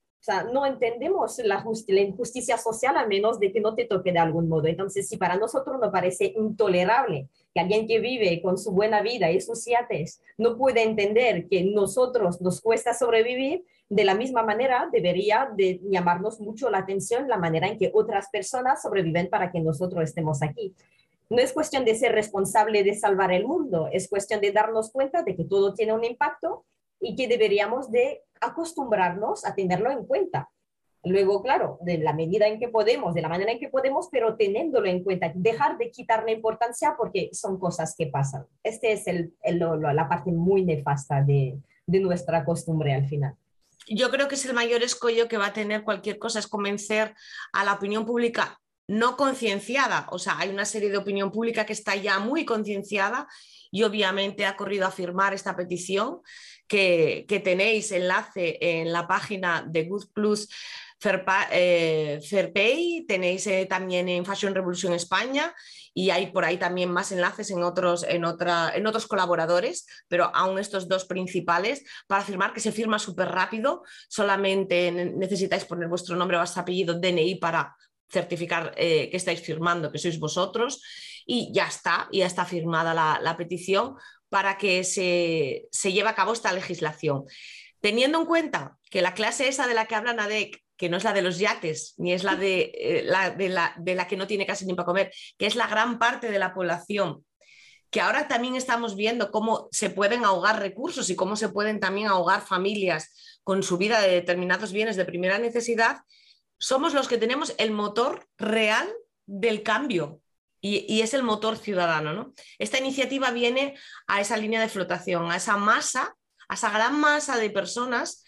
No 0.51 0.65
entendemos 0.65 1.38
la, 1.39 1.63
la, 1.88 2.01
injusticia 2.01 2.57
social 2.57 2.98
a 2.98 3.07
menos 3.07 3.39
de 3.39 3.51
que 3.51 3.62
no 3.62 3.75
te 3.75 3.86
toque 3.86 4.12
de 4.12 4.19
algún 4.19 4.50
modo. 4.50 4.67
Entonces, 4.67 5.07
si 5.07 5.17
para 5.17 5.38
nosotros 5.38 5.79
nos 5.79 5.91
parece 5.91 6.34
intolerable 6.36 7.29
que 7.53 7.62
alguien 7.62 7.88
que 7.88 8.00
vive 8.00 8.41
con 8.41 8.57
su 8.57 8.72
buena 8.72 9.01
vida 9.01 9.31
y 9.31 9.39
sus 9.39 9.65
yates 9.65 10.22
no 10.38 10.57
puede 10.57 10.84
entender 10.84 11.48
que 11.48 11.63
nosotros 11.63 12.41
nos 12.41 12.62
cuesta 12.62 12.93
sobrevivir, 12.93 13.63
de 13.89 14.03
la 14.03 14.15
misma 14.15 14.43
manera 14.43 14.89
debería 14.91 15.50
de 15.55 15.79
llamarnos 15.84 16.41
mucho 16.41 16.69
la 16.69 16.79
atención 16.79 17.29
la 17.29 17.38
manera 17.38 17.67
en 17.67 17.77
que 17.77 17.91
otras 17.93 18.27
personas 18.29 18.81
sobreviven 18.81 19.29
para 19.29 19.50
que 19.51 19.62
nosotros 19.62 20.03
estemos 20.03 20.43
aquí. 20.43 20.75
no 21.29 21.39
es 21.39 21.53
cuestión 21.53 21.86
de 21.86 21.96
ser 21.96 22.13
responsable 22.13 22.84
de 22.84 22.96
salvar 22.96 23.31
el 23.31 23.46
mundo, 23.46 23.89
es 23.91 24.07
cuestión 24.10 24.39
de 24.41 24.51
darnos 24.51 24.91
cuenta 24.91 25.24
de 25.24 25.36
que 25.36 25.43
todo 25.43 25.74
tiene 25.74 25.93
un 25.93 26.03
impacto 26.03 26.65
y 26.99 27.15
que 27.15 27.27
deberíamos 27.27 27.91
de 27.91 28.23
acostumbrarnos 28.41 29.45
a 29.45 29.55
tenerlo 29.55 29.91
en 29.91 30.05
cuenta. 30.05 30.49
Luego, 31.03 31.41
claro, 31.41 31.77
de 31.81 31.99
la 31.99 32.13
medida 32.13 32.47
en 32.47 32.59
que 32.59 32.67
podemos, 32.67 33.13
de 33.13 33.21
la 33.21 33.29
manera 33.29 33.51
en 33.51 33.59
que 33.59 33.69
podemos, 33.69 34.09
pero 34.11 34.35
teniéndolo 34.35 34.87
en 34.87 35.03
cuenta, 35.03 35.31
dejar 35.33 35.77
de 35.77 35.91
quitarle 35.91 36.33
importancia 36.33 36.95
porque 36.97 37.29
son 37.33 37.59
cosas 37.59 37.95
que 37.97 38.07
pasan. 38.07 38.45
Este 38.63 38.91
es 38.91 39.07
el, 39.07 39.33
la 39.43 40.09
parte 40.09 40.31
muy 40.31 40.65
nefasta 40.65 41.21
de, 41.23 41.59
de 41.85 41.99
nuestra 41.99 42.43
costumbre 42.43 42.93
al 42.93 43.07
final 43.07 43.35
yo 43.89 44.09
creo 44.09 44.27
que 44.27 44.35
es 44.35 44.45
el 44.45 44.53
mayor 44.53 44.83
escollo 44.83 45.27
que 45.27 45.37
va 45.37 45.47
a 45.47 45.53
tener 45.53 45.83
cualquier 45.83 46.19
cosa, 46.19 46.39
es 46.39 46.47
convencer 46.47 47.15
a 47.53 47.63
la 47.63 47.73
opinión 47.73 48.05
pública 48.05 48.59
no 48.87 49.17
concienciada. 49.17 50.07
O 50.11 50.19
sea, 50.19 50.37
hay 50.39 50.49
una 50.49 50.65
serie 50.65 50.89
de 50.89 50.97
opinión 50.97 51.31
pública 51.31 51.65
que 51.65 51.73
está 51.73 51.95
ya 51.95 52.19
muy 52.19 52.45
concienciada 52.45 53.27
y 53.69 53.83
obviamente 53.83 54.45
ha 54.45 54.55
corrido 54.55 54.85
a 54.87 54.91
firmar 54.91 55.33
esta 55.33 55.55
petición 55.55 56.21
que, 56.67 57.25
tenéis 57.43 57.91
enlace 57.91 58.57
en 58.62 58.91
la 58.91 59.07
página 59.07 59.65
de 59.67 59.83
Good 59.83 60.07
Plus 60.13 60.50
eh, 61.51 62.19
Fairpay, 62.27 63.05
tenéis 63.07 63.47
eh, 63.47 63.67
también 63.69 64.09
en 64.09 64.25
Fashion 64.25 64.55
Revolution 64.55 64.93
España 64.93 65.53
y 65.93 66.09
hay 66.09 66.27
por 66.31 66.45
ahí 66.45 66.57
también 66.57 66.91
más 66.91 67.12
enlaces 67.12 67.50
en 67.50 67.63
otros, 67.63 68.05
en 68.07 68.25
otros 68.25 69.07
colaboradores, 69.07 69.88
pero 70.07 70.29
aún 70.36 70.59
estos 70.59 70.88
dos 70.88 71.05
principales, 71.05 71.83
para 72.05 72.24
firmar 72.24 72.53
que 72.53 72.59
se 72.59 72.71
firma 72.71 73.00
súper 73.00 73.29
rápido, 73.29 73.83
solamente 74.07 74.91
necesitáis 74.91 75.65
poner 75.65 75.88
vuestro 75.88 76.15
nombre, 76.15 76.38
vuestro 76.38 76.62
apellido, 76.62 77.00
DNI 77.00 77.36
para 77.36 77.75
certificar 78.09 78.74
eh, 78.77 79.09
que 79.09 79.17
estáis 79.17 79.41
firmando, 79.41 79.91
que 79.91 79.97
sois 79.97 80.19
vosotros, 80.19 80.81
y 81.25 81.51
ya 81.51 81.67
está, 81.67 82.07
ya 82.12 82.25
está 82.25 82.45
firmada 82.45 82.93
la, 82.93 83.38
petición 83.38 83.95
para 84.29 84.57
que 84.57 84.84
se, 84.84 85.67
se 85.72 85.93
lleve 85.93 86.10
a 86.10 86.15
cabo 86.15 86.34
esta 86.34 86.53
legislación. 86.53 87.25
Teniendo 87.81 88.19
en 88.19 88.25
cuenta 88.25 88.77
que 88.89 89.01
la 89.01 89.13
clase 89.13 89.48
esa 89.48 89.67
de 89.67 89.74
la 89.74 89.86
que 89.86 89.96
habla 89.96 90.13
Nadek 90.13 90.62
que 90.77 90.89
no 90.89 90.98
es 90.98 91.03
la 91.03 91.13
de 91.13 91.24
los 91.24 91.39
yates, 91.39 91.96
ni 91.98 92.13
es 92.13 92.24
la 92.24 92.36
de, 92.36 92.72
eh, 92.75 93.03
la, 93.03 93.31
de, 93.31 93.50
la, 93.50 93.74
de 93.77 93.96
la 93.96 94.07
que 94.07 94.15
no 94.15 94.27
tiene 94.27 94.46
casi 94.46 94.65
ni 94.65 94.75
para 94.75 94.86
comer, 94.86 95.12
que 95.38 95.48
es 95.48 95.55
la 95.55 95.67
gran 95.67 95.98
parte 95.98 96.29
de 96.29 96.39
la 96.39 96.53
población, 96.53 97.25
que 97.89 98.00
ahora 98.00 98.27
también 98.27 98.55
estamos 98.55 98.96
viendo 98.96 99.31
cómo 99.31 99.69
se 99.72 99.89
pueden 99.89 100.24
ahogar 100.24 100.60
recursos 100.60 101.10
y 101.10 101.15
cómo 101.15 101.36
se 101.36 101.50
pueden 101.50 101.79
también 101.79 102.07
ahogar 102.07 102.41
familias 102.41 103.39
con 103.43 103.63
su 103.63 103.77
vida 103.77 104.01
de 104.01 104.10
determinados 104.10 104.72
bienes 104.72 104.96
de 104.96 105.05
primera 105.05 105.39
necesidad, 105.39 106.01
somos 106.60 106.93
los 106.93 107.07
que 107.07 107.17
tenemos 107.17 107.55
el 107.57 107.72
motor 107.72 108.27
real 108.38 108.88
del 109.25 109.63
cambio. 109.63 110.22
Y, 110.69 111.01
es 111.01 111.13
el 111.13 111.24
motor 111.24 111.57
ciudadano. 111.57 112.13
¿no? 112.13 112.33
Esta 112.59 112.79
iniciativa 112.79 113.31
viene 113.31 113.77
a 114.07 114.21
esa 114.21 114.38
línea 114.38 114.59
de 114.59 114.69
flotación, 114.69 115.31
a 115.31 115.38
esa 115.38 115.57
masa, 115.57 116.15
a 116.50 116.55
esa 116.55 116.69
gran 116.71 117.00
masa 117.00 117.38
de 117.38 117.50
personas 117.50 118.24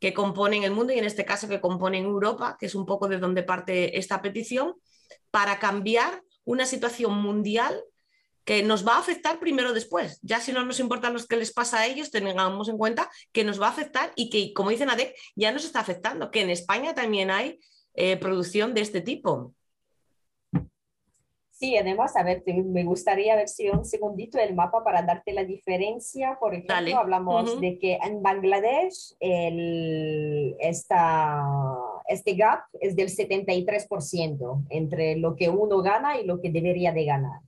que 0.00 0.12
componen 0.12 0.64
el 0.64 0.72
mundo 0.72 0.92
y 0.92 0.98
en 0.98 1.04
este 1.04 1.24
caso 1.24 1.48
que 1.48 1.60
componen 1.60 2.04
Europa, 2.04 2.56
que 2.58 2.66
es 2.66 2.74
un 2.74 2.84
poco 2.84 3.08
de 3.08 3.18
donde 3.18 3.42
parte 3.42 3.98
esta 3.98 4.20
petición, 4.20 4.74
para 5.30 5.58
cambiar 5.58 6.22
una 6.44 6.66
situación 6.66 7.14
mundial 7.14 7.82
que 8.44 8.62
nos 8.62 8.86
va 8.86 8.96
a 8.96 8.98
afectar 8.98 9.40
primero 9.40 9.72
después. 9.72 10.18
Ya 10.22 10.40
si 10.40 10.52
no 10.52 10.64
nos 10.64 10.78
importa 10.78 11.10
lo 11.10 11.24
que 11.24 11.36
les 11.36 11.52
pasa 11.52 11.80
a 11.80 11.86
ellos, 11.86 12.10
tengamos 12.10 12.68
en 12.68 12.76
cuenta 12.76 13.10
que 13.32 13.44
nos 13.44 13.60
va 13.60 13.68
a 13.68 13.70
afectar 13.70 14.12
y 14.16 14.28
que, 14.28 14.52
como 14.52 14.70
dice 14.70 14.84
Nadek, 14.84 15.16
ya 15.34 15.50
nos 15.52 15.64
está 15.64 15.80
afectando, 15.80 16.30
que 16.30 16.42
en 16.42 16.50
España 16.50 16.94
también 16.94 17.30
hay 17.30 17.58
eh, 17.94 18.16
producción 18.16 18.74
de 18.74 18.82
este 18.82 19.00
tipo. 19.00 19.54
Sí, 21.56 21.76
además, 21.76 22.16
a 22.16 22.24
ver, 22.24 22.42
me 22.46 22.82
gustaría 22.82 23.36
ver 23.36 23.48
si 23.48 23.68
un 23.68 23.84
segundito 23.84 24.38
el 24.38 24.56
mapa 24.56 24.82
para 24.82 25.02
darte 25.02 25.32
la 25.32 25.44
diferencia. 25.44 26.36
Por 26.40 26.52
ejemplo, 26.52 26.98
hablamos 26.98 27.60
de 27.60 27.78
que 27.78 27.96
en 28.02 28.20
Bangladesh 28.22 29.14
el, 29.20 30.56
esta, 30.58 31.44
este 32.08 32.34
gap 32.34 32.64
es 32.80 32.96
del 32.96 33.08
73% 33.08 34.64
entre 34.68 35.14
lo 35.16 35.36
que 35.36 35.48
uno 35.48 35.80
gana 35.80 36.18
y 36.18 36.26
lo 36.26 36.40
que 36.40 36.50
debería 36.50 36.92
de 36.92 37.04
ganar. 37.04 37.40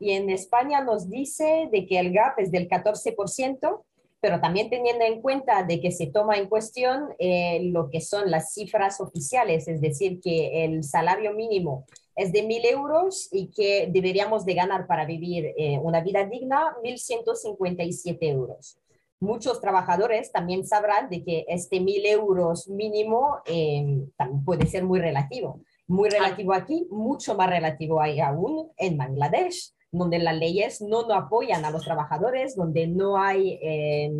Y 0.00 0.12
en 0.12 0.30
España 0.30 0.82
nos 0.82 1.10
dice 1.10 1.68
de 1.70 1.86
que 1.86 1.98
el 1.98 2.14
gap 2.14 2.38
es 2.38 2.50
del 2.50 2.66
14%, 2.66 3.82
pero 4.20 4.40
también 4.40 4.70
teniendo 4.70 5.04
en 5.04 5.20
cuenta 5.20 5.64
de 5.64 5.82
que 5.82 5.90
se 5.90 6.06
toma 6.06 6.38
en 6.38 6.48
cuestión 6.48 7.10
eh, 7.18 7.60
lo 7.64 7.90
que 7.90 8.00
son 8.00 8.30
las 8.30 8.54
cifras 8.54 9.02
oficiales, 9.02 9.68
es 9.68 9.82
decir, 9.82 10.18
que 10.22 10.64
el 10.64 10.82
salario 10.82 11.34
mínimo 11.34 11.84
es 12.16 12.32
de 12.32 12.42
mil 12.42 12.64
euros 12.64 13.28
y 13.32 13.50
que 13.50 13.88
deberíamos 13.90 14.44
de 14.44 14.54
ganar 14.54 14.86
para 14.86 15.04
vivir 15.04 15.52
eh, 15.56 15.78
una 15.82 16.00
vida 16.00 16.24
digna 16.24 16.76
1.157 16.82 18.18
euros. 18.20 18.78
Muchos 19.20 19.60
trabajadores 19.60 20.32
también 20.32 20.66
sabrán 20.66 21.08
de 21.08 21.24
que 21.24 21.44
este 21.48 21.80
mil 21.80 22.04
euros 22.04 22.68
mínimo 22.68 23.38
eh, 23.46 24.04
puede 24.44 24.66
ser 24.66 24.84
muy 24.84 25.00
relativo. 25.00 25.60
Muy 25.86 26.08
relativo 26.08 26.52
aquí, 26.52 26.86
mucho 26.90 27.34
más 27.34 27.48
relativo 27.48 28.00
hay 28.00 28.20
aún 28.20 28.70
en 28.76 28.96
Bangladesh, 28.96 29.72
donde 29.90 30.18
las 30.18 30.36
leyes 30.36 30.80
no, 30.80 31.06
no 31.06 31.14
apoyan 31.14 31.64
a 31.64 31.70
los 31.70 31.84
trabajadores, 31.84 32.56
donde 32.56 32.86
no 32.86 33.18
hay... 33.18 33.58
Eh, 33.62 34.12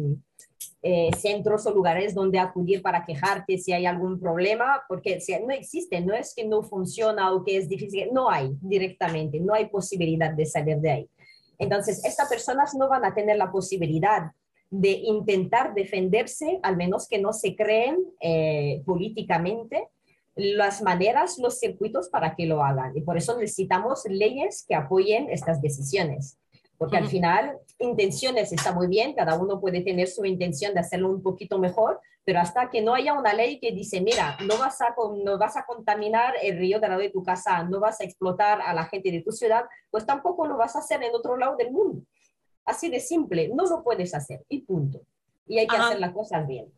eh, 0.82 1.10
centros 1.16 1.66
o 1.66 1.72
lugares 1.72 2.14
donde 2.14 2.38
acudir 2.38 2.82
para 2.82 3.04
quejarte 3.04 3.58
si 3.58 3.72
hay 3.72 3.86
algún 3.86 4.20
problema, 4.20 4.82
porque 4.88 5.20
si 5.20 5.32
no 5.40 5.50
existe, 5.50 6.00
no 6.00 6.14
es 6.14 6.34
que 6.34 6.44
no 6.44 6.62
funciona 6.62 7.32
o 7.32 7.42
que 7.42 7.56
es 7.56 7.68
difícil, 7.68 8.10
no 8.12 8.30
hay 8.30 8.50
directamente, 8.60 9.40
no 9.40 9.54
hay 9.54 9.66
posibilidad 9.66 10.32
de 10.32 10.46
salir 10.46 10.78
de 10.78 10.90
ahí. 10.90 11.10
Entonces, 11.58 12.04
estas 12.04 12.28
personas 12.28 12.74
no 12.74 12.88
van 12.88 13.04
a 13.04 13.14
tener 13.14 13.36
la 13.36 13.50
posibilidad 13.50 14.32
de 14.70 14.90
intentar 14.90 15.72
defenderse, 15.74 16.58
al 16.62 16.76
menos 16.76 17.08
que 17.08 17.18
no 17.18 17.32
se 17.32 17.54
creen 17.54 17.98
eh, 18.20 18.82
políticamente 18.84 19.88
las 20.34 20.82
maneras, 20.82 21.38
los 21.38 21.60
circuitos 21.60 22.08
para 22.08 22.34
que 22.34 22.46
lo 22.46 22.62
hagan. 22.62 22.96
Y 22.96 23.02
por 23.02 23.16
eso 23.16 23.38
necesitamos 23.38 24.02
leyes 24.06 24.64
que 24.68 24.74
apoyen 24.74 25.30
estas 25.30 25.62
decisiones 25.62 26.38
porque 26.84 26.98
al 26.98 27.08
final 27.08 27.58
intenciones 27.78 28.52
está 28.52 28.72
muy 28.72 28.88
bien, 28.88 29.14
cada 29.14 29.38
uno 29.38 29.58
puede 29.58 29.80
tener 29.80 30.06
su 30.06 30.22
intención 30.26 30.74
de 30.74 30.80
hacerlo 30.80 31.08
un 31.08 31.22
poquito 31.22 31.58
mejor, 31.58 31.98
pero 32.24 32.40
hasta 32.40 32.68
que 32.68 32.82
no 32.82 32.94
haya 32.94 33.14
una 33.14 33.32
ley 33.32 33.58
que 33.58 33.72
dice, 33.72 34.02
mira, 34.02 34.36
no 34.46 34.58
vas 34.58 34.82
a, 34.82 34.94
no 35.24 35.38
vas 35.38 35.56
a 35.56 35.64
contaminar 35.64 36.34
el 36.42 36.58
río 36.58 36.78
de 36.78 36.88
lado 36.88 37.00
de 37.00 37.08
tu 37.08 37.22
casa, 37.22 37.62
no 37.64 37.80
vas 37.80 38.02
a 38.02 38.04
explotar 38.04 38.60
a 38.60 38.74
la 38.74 38.84
gente 38.84 39.10
de 39.10 39.22
tu 39.22 39.32
ciudad, 39.32 39.64
pues 39.90 40.04
tampoco 40.04 40.46
lo 40.46 40.58
vas 40.58 40.76
a 40.76 40.80
hacer 40.80 41.02
en 41.02 41.14
otro 41.14 41.38
lado 41.38 41.56
del 41.56 41.72
mundo. 41.72 42.02
Así 42.66 42.90
de 42.90 43.00
simple, 43.00 43.48
no 43.48 43.64
lo 43.64 43.82
puedes 43.82 44.14
hacer 44.14 44.44
y 44.50 44.60
punto. 44.60 45.00
Y 45.46 45.58
hay 45.58 45.66
que 45.66 45.76
hacer 45.76 46.00
las 46.00 46.12
cosas 46.12 46.46
bien. 46.46 46.70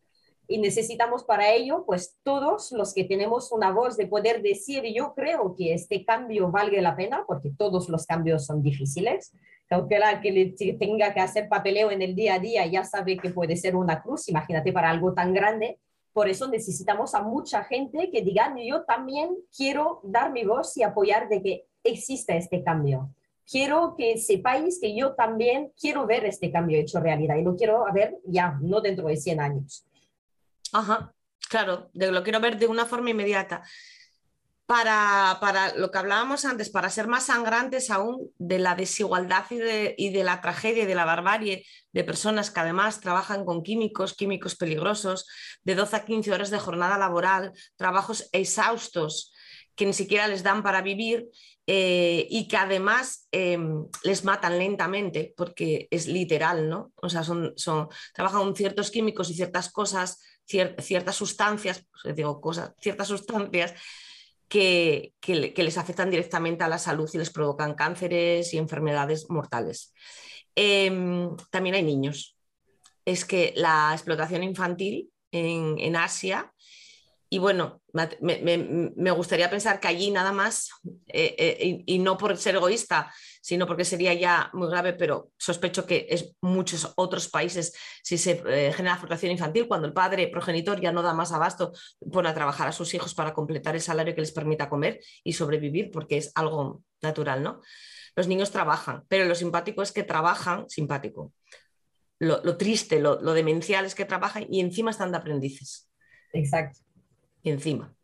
Y 0.46 0.58
necesitamos 0.58 1.24
para 1.24 1.50
ello, 1.50 1.82
pues 1.84 2.16
todos 2.22 2.70
los 2.70 2.94
que 2.94 3.02
tenemos 3.02 3.50
una 3.50 3.72
voz 3.72 3.96
de 3.96 4.06
poder 4.06 4.42
decir, 4.42 4.84
yo 4.94 5.14
creo 5.14 5.56
que 5.56 5.74
este 5.74 6.04
cambio 6.04 6.52
valga 6.52 6.80
la 6.80 6.94
pena, 6.94 7.24
porque 7.26 7.50
todos 7.50 7.88
los 7.88 8.06
cambios 8.06 8.46
son 8.46 8.62
difíciles, 8.62 9.32
la 9.68 10.20
que 10.20 10.30
le 10.30 10.74
tenga 10.78 11.12
que 11.12 11.20
hacer 11.20 11.48
papeleo 11.48 11.90
en 11.90 12.02
el 12.02 12.14
día 12.14 12.34
a 12.34 12.38
día 12.38 12.66
ya 12.66 12.84
sabe 12.84 13.16
que 13.16 13.30
puede 13.30 13.56
ser 13.56 13.74
una 13.74 14.02
cruz, 14.02 14.28
imagínate 14.28 14.72
para 14.72 14.90
algo 14.90 15.12
tan 15.12 15.32
grande. 15.32 15.78
Por 16.12 16.28
eso 16.28 16.48
necesitamos 16.48 17.14
a 17.14 17.22
mucha 17.22 17.64
gente 17.64 18.10
que 18.10 18.22
diga, 18.22 18.54
yo 18.64 18.84
también 18.84 19.36
quiero 19.54 20.00
dar 20.04 20.32
mi 20.32 20.44
voz 20.44 20.76
y 20.76 20.82
apoyar 20.82 21.28
de 21.28 21.42
que 21.42 21.66
exista 21.84 22.34
este 22.34 22.62
cambio. 22.62 23.10
Quiero 23.48 23.94
que 23.96 24.16
sepáis 24.18 24.80
que 24.80 24.96
yo 24.96 25.14
también 25.14 25.72
quiero 25.78 26.06
ver 26.06 26.24
este 26.24 26.50
cambio 26.50 26.78
hecho 26.78 27.00
realidad 27.00 27.36
y 27.36 27.42
lo 27.42 27.54
quiero 27.54 27.84
ver 27.92 28.16
ya, 28.24 28.58
no 28.60 28.80
dentro 28.80 29.08
de 29.08 29.16
100 29.16 29.40
años. 29.40 29.86
Ajá, 30.72 31.12
claro, 31.48 31.90
lo 31.92 32.22
quiero 32.22 32.40
ver 32.40 32.58
de 32.58 32.66
una 32.66 32.86
forma 32.86 33.10
inmediata 33.10 33.62
para, 34.66 35.72
lo 35.76 35.92
que 35.92 35.98
hablábamos 35.98 36.44
antes, 36.44 36.70
para 36.70 36.90
ser 36.90 37.06
más 37.06 37.26
sangrantes 37.26 37.90
aún 37.90 38.32
de 38.38 38.58
la 38.58 38.74
desigualdad 38.74 39.44
y 39.50 39.56
de, 39.56 39.94
y 39.96 40.10
de, 40.10 40.24
la 40.24 40.40
tragedia 40.40 40.82
y 40.82 40.86
de 40.86 40.94
la 40.96 41.04
barbarie 41.04 41.64
de 41.92 42.04
personas 42.04 42.50
que 42.50 42.60
además 42.60 43.00
trabajan 43.00 43.44
con 43.44 43.62
químicos, 43.62 44.14
químicos 44.14 44.56
peligrosos, 44.56 45.26
de 45.62 45.76
12 45.76 45.96
a 45.96 46.04
15 46.04 46.32
horas 46.32 46.50
de 46.50 46.58
jornada 46.58 46.98
laboral, 46.98 47.52
trabajos 47.76 48.28
exhaustos 48.32 49.32
que 49.76 49.86
ni 49.86 49.92
siquiera 49.92 50.26
les 50.26 50.42
dan 50.42 50.62
para 50.62 50.82
vivir 50.82 51.28
eh, 51.68 52.26
y 52.28 52.48
que 52.48 52.56
además 52.56 53.28
em, 53.30 53.86
les 54.02 54.24
matan 54.24 54.58
lentamente, 54.58 55.32
porque 55.36 55.86
es 55.90 56.06
literal, 56.06 56.68
¿no? 56.68 56.92
O 56.96 57.08
sea, 57.08 57.22
son, 57.22 57.52
son, 57.56 57.88
trabajan 58.14 58.56
ciertos 58.56 58.90
químicos 58.90 59.30
y 59.30 59.34
ciertas 59.34 59.70
cosas, 59.70 60.20
ciertas 60.46 61.16
sustancias, 61.16 61.84
pues, 61.90 62.16
digo 62.16 62.40
cosas, 62.40 62.72
ciertas 62.80 63.08
sustancias 63.08 63.74
que, 64.48 65.14
les 65.56 65.78
afectan 65.78 66.10
directamente 66.10 66.64
a 66.64 66.68
la 66.68 66.78
salud 66.78 67.10
y 67.12 67.18
les 67.18 67.30
provocan 67.30 67.74
cánceres 67.74 68.52
y 68.54 68.58
enfermedades 68.58 69.28
mortales. 69.28 69.92
Em, 70.54 71.36
también 71.50 71.74
hay 71.74 71.82
niños. 71.82 72.36
Es 73.04 73.24
que 73.24 73.52
la 73.56 73.90
explotación 73.92 74.42
infantil 74.42 75.10
en, 75.32 75.96
Asia, 75.96 76.52
y 77.28 77.38
bueno, 77.38 77.82
me, 78.20 79.10
gustaría 79.10 79.50
pensar 79.50 79.80
que 79.80 79.88
allí 79.88 80.10
nada 80.10 80.32
más 80.32 80.70
eh, 81.08 81.82
y, 81.84 81.98
no 81.98 82.16
por 82.16 82.36
ser 82.38 82.54
egoísta, 82.56 83.12
sino 83.46 83.64
porque 83.64 83.84
sería 83.84 84.12
ya 84.12 84.50
muy 84.54 84.68
grave, 84.68 84.92
pero 84.92 85.30
sospecho 85.38 85.86
que 85.86 86.08
es 86.10 86.34
muchos 86.40 86.92
otros 86.96 87.28
países, 87.28 87.72
si 88.02 88.18
se 88.18 88.38
genera 88.72 88.96
frustración 88.96 89.30
infantil, 89.30 89.68
cuando 89.68 89.86
el 89.86 89.92
padre 89.92 90.26
progenitor 90.26 90.80
ya 90.80 90.90
no 90.90 91.00
da 91.00 91.14
más 91.14 91.30
abasto, 91.30 91.72
pone 92.10 92.28
a 92.28 92.34
trabajar 92.34 92.66
a 92.66 92.72
sus 92.72 92.92
hijos 92.94 93.14
para 93.14 93.32
completar 93.32 93.76
el 93.76 93.80
salario 93.80 94.16
que 94.16 94.20
les 94.20 94.32
permita 94.32 94.68
comer 94.68 94.98
y 95.22 95.34
sobrevivir, 95.34 95.92
porque 95.92 96.16
es 96.16 96.32
algo 96.34 96.82
natural, 97.00 97.44
¿no? 97.44 97.60
Los 98.16 98.26
niños 98.26 98.50
trabajan, 98.50 99.04
pero 99.06 99.26
lo 99.26 99.36
simpático 99.36 99.80
es 99.80 99.92
que 99.92 100.02
trabajan 100.02 100.68
simpático. 100.68 101.32
Lo, 102.18 102.56
triste, 102.56 102.98
lo, 102.98 103.20
lo 103.22 103.32
demencial 103.32 103.84
es 103.84 103.94
que 103.94 104.06
trabajan 104.06 104.44
y 104.50 104.58
encima 104.58 104.90
están 104.90 105.12
de 105.12 105.18
aprendices. 105.18 105.88
Exacto 106.32 106.85
encima. 107.50 107.94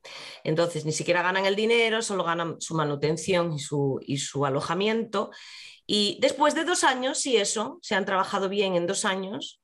Entonces, 0.45 0.85
ni 0.85 0.93
siquiera 0.93 1.23
ganan 1.23 1.47
el 1.47 1.57
dinero, 1.57 2.03
solo 2.03 2.25
ganan 2.25 2.61
su 2.61 2.75
manutención 2.75 3.53
y 3.53 3.59
su, 3.59 4.01
y 4.03 4.19
su 4.19 4.45
alojamiento. 4.45 5.31
Y 5.87 6.19
después 6.21 6.55
de 6.55 6.65
dos 6.65 6.85
años, 6.85 7.19
si 7.19 7.37
eso, 7.37 7.79
se 7.83 7.95
han 7.95 8.05
trabajado 8.05 8.49
bien 8.49 8.75
en 8.75 8.87
dos 8.87 9.05
años, 9.05 9.61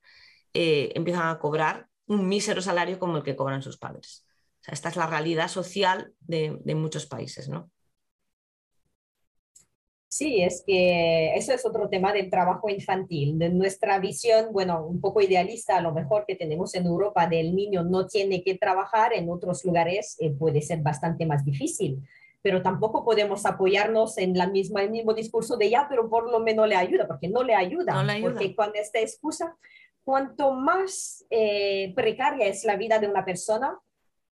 eh, 0.55 0.93
empiezan 0.95 1.29
a 1.29 1.39
cobrar 1.39 1.89
un 2.07 2.29
mísero 2.29 2.63
salario 2.63 2.99
como 2.99 3.19
el 3.19 3.23
que 3.23 3.37
cobran 3.37 3.63
sus 3.63 3.79
padres. 3.79 4.25
esta 4.67 4.89
es 4.89 4.97
la 4.97 5.07
realidad 5.07 5.49
social 5.49 6.13
de, 6.21 6.59
de 6.65 6.75
muchos 6.75 7.07
países, 7.07 7.49
¿no? 7.49 7.71
Sí, 10.19 10.43
es 10.43 10.65
que 10.67 11.33
eso 11.37 11.53
es 11.53 11.65
otro 11.65 11.89
tema 11.89 12.13
del 12.13 12.29
trabajo 12.29 12.69
infantil. 12.69 13.39
De 13.39 13.51
nuestra 13.51 14.01
visión, 14.01 14.53
bueno, 14.53 14.85
un 14.85 15.01
poco 15.01 15.21
idealista 15.21 15.77
a 15.77 15.81
lo 15.81 15.93
mejor 15.93 16.25
que 16.27 16.35
tenemos 16.35 16.75
en 16.75 16.87
Europa 16.87 17.29
del 17.29 17.55
niño 17.55 17.85
no 17.85 18.05
tiene 18.09 18.43
que 18.43 18.57
trabajar, 18.57 19.13
en 19.13 19.31
otros 19.31 19.65
lugares 19.65 20.17
eh, 20.19 20.33
puede 20.33 20.61
ser 20.61 20.81
bastante 20.81 21.25
más 21.25 21.45
difícil. 21.45 22.03
Pero 22.43 22.63
tampoco 22.63 23.05
podemos 23.05 23.47
apoyarnos 23.47 24.19
en 24.19 24.37
la 24.37 24.49
misma, 24.49 24.83
el 24.83 24.91
mismo 24.91 25.15
discurso 25.15 25.57
de 25.57 25.71
ya, 25.71 25.87
pero 25.89 26.11
por 26.11 26.29
lo 26.29 26.41
menos 26.41 26.67
le 26.67 26.75
ayuda, 26.75 27.07
porque 27.07 27.29
no 27.29 27.45
le 27.45 27.55
ayuda. 27.55 27.95
No 27.95 28.03
le 28.03 28.15
ayuda. 28.15 28.29
Porque 28.33 28.57
con 28.57 28.73
esta 28.75 28.99
excusa, 28.99 29.57
cuanto 30.03 30.53
más 30.53 31.25
eh, 31.31 31.93
precaria 31.95 32.49
es 32.49 32.65
la 32.65 32.75
vida 32.75 32.99
de 32.99 33.07
una 33.07 33.25
persona, 33.25 33.79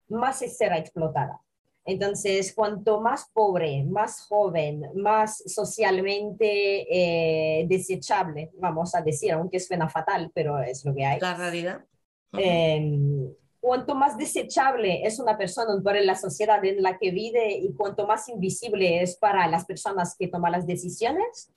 más 0.09 0.37
será 0.37 0.77
explotada. 0.77 1.41
Entonces, 1.83 2.53
cuanto 2.53 3.01
más 3.01 3.29
pobre, 3.33 3.83
más 3.83 4.21
joven, 4.27 4.83
más 4.95 5.43
socialmente 5.47 6.85
eh, 6.89 7.65
desechable, 7.67 8.51
vamos 8.59 8.93
a 8.93 9.01
decir, 9.01 9.31
aunque 9.31 9.59
suena 9.59 9.89
fatal, 9.89 10.31
pero 10.33 10.59
es 10.59 10.85
lo 10.85 10.93
que 10.93 11.05
hay. 11.05 11.19
La 11.19 11.33
realidad. 11.33 11.83
Em, 12.33 13.33
cuanto 13.59 13.95
más 13.95 14.17
desechable 14.17 15.05
es 15.05 15.19
una 15.19 15.37
persona 15.37 15.81
para 15.83 15.99
la 16.01 16.15
sociedad 16.15 16.63
en 16.63 16.81
la 16.81 16.97
que 16.97 17.11
vive 17.11 17.51
y 17.51 17.73
cuanto 17.73 18.07
más 18.07 18.29
invisible 18.29 19.01
es 19.01 19.17
para 19.17 19.47
las 19.47 19.65
personas 19.65 20.15
que 20.17 20.27
toman 20.27 20.51
las 20.51 20.67
decisiones, 20.67 21.51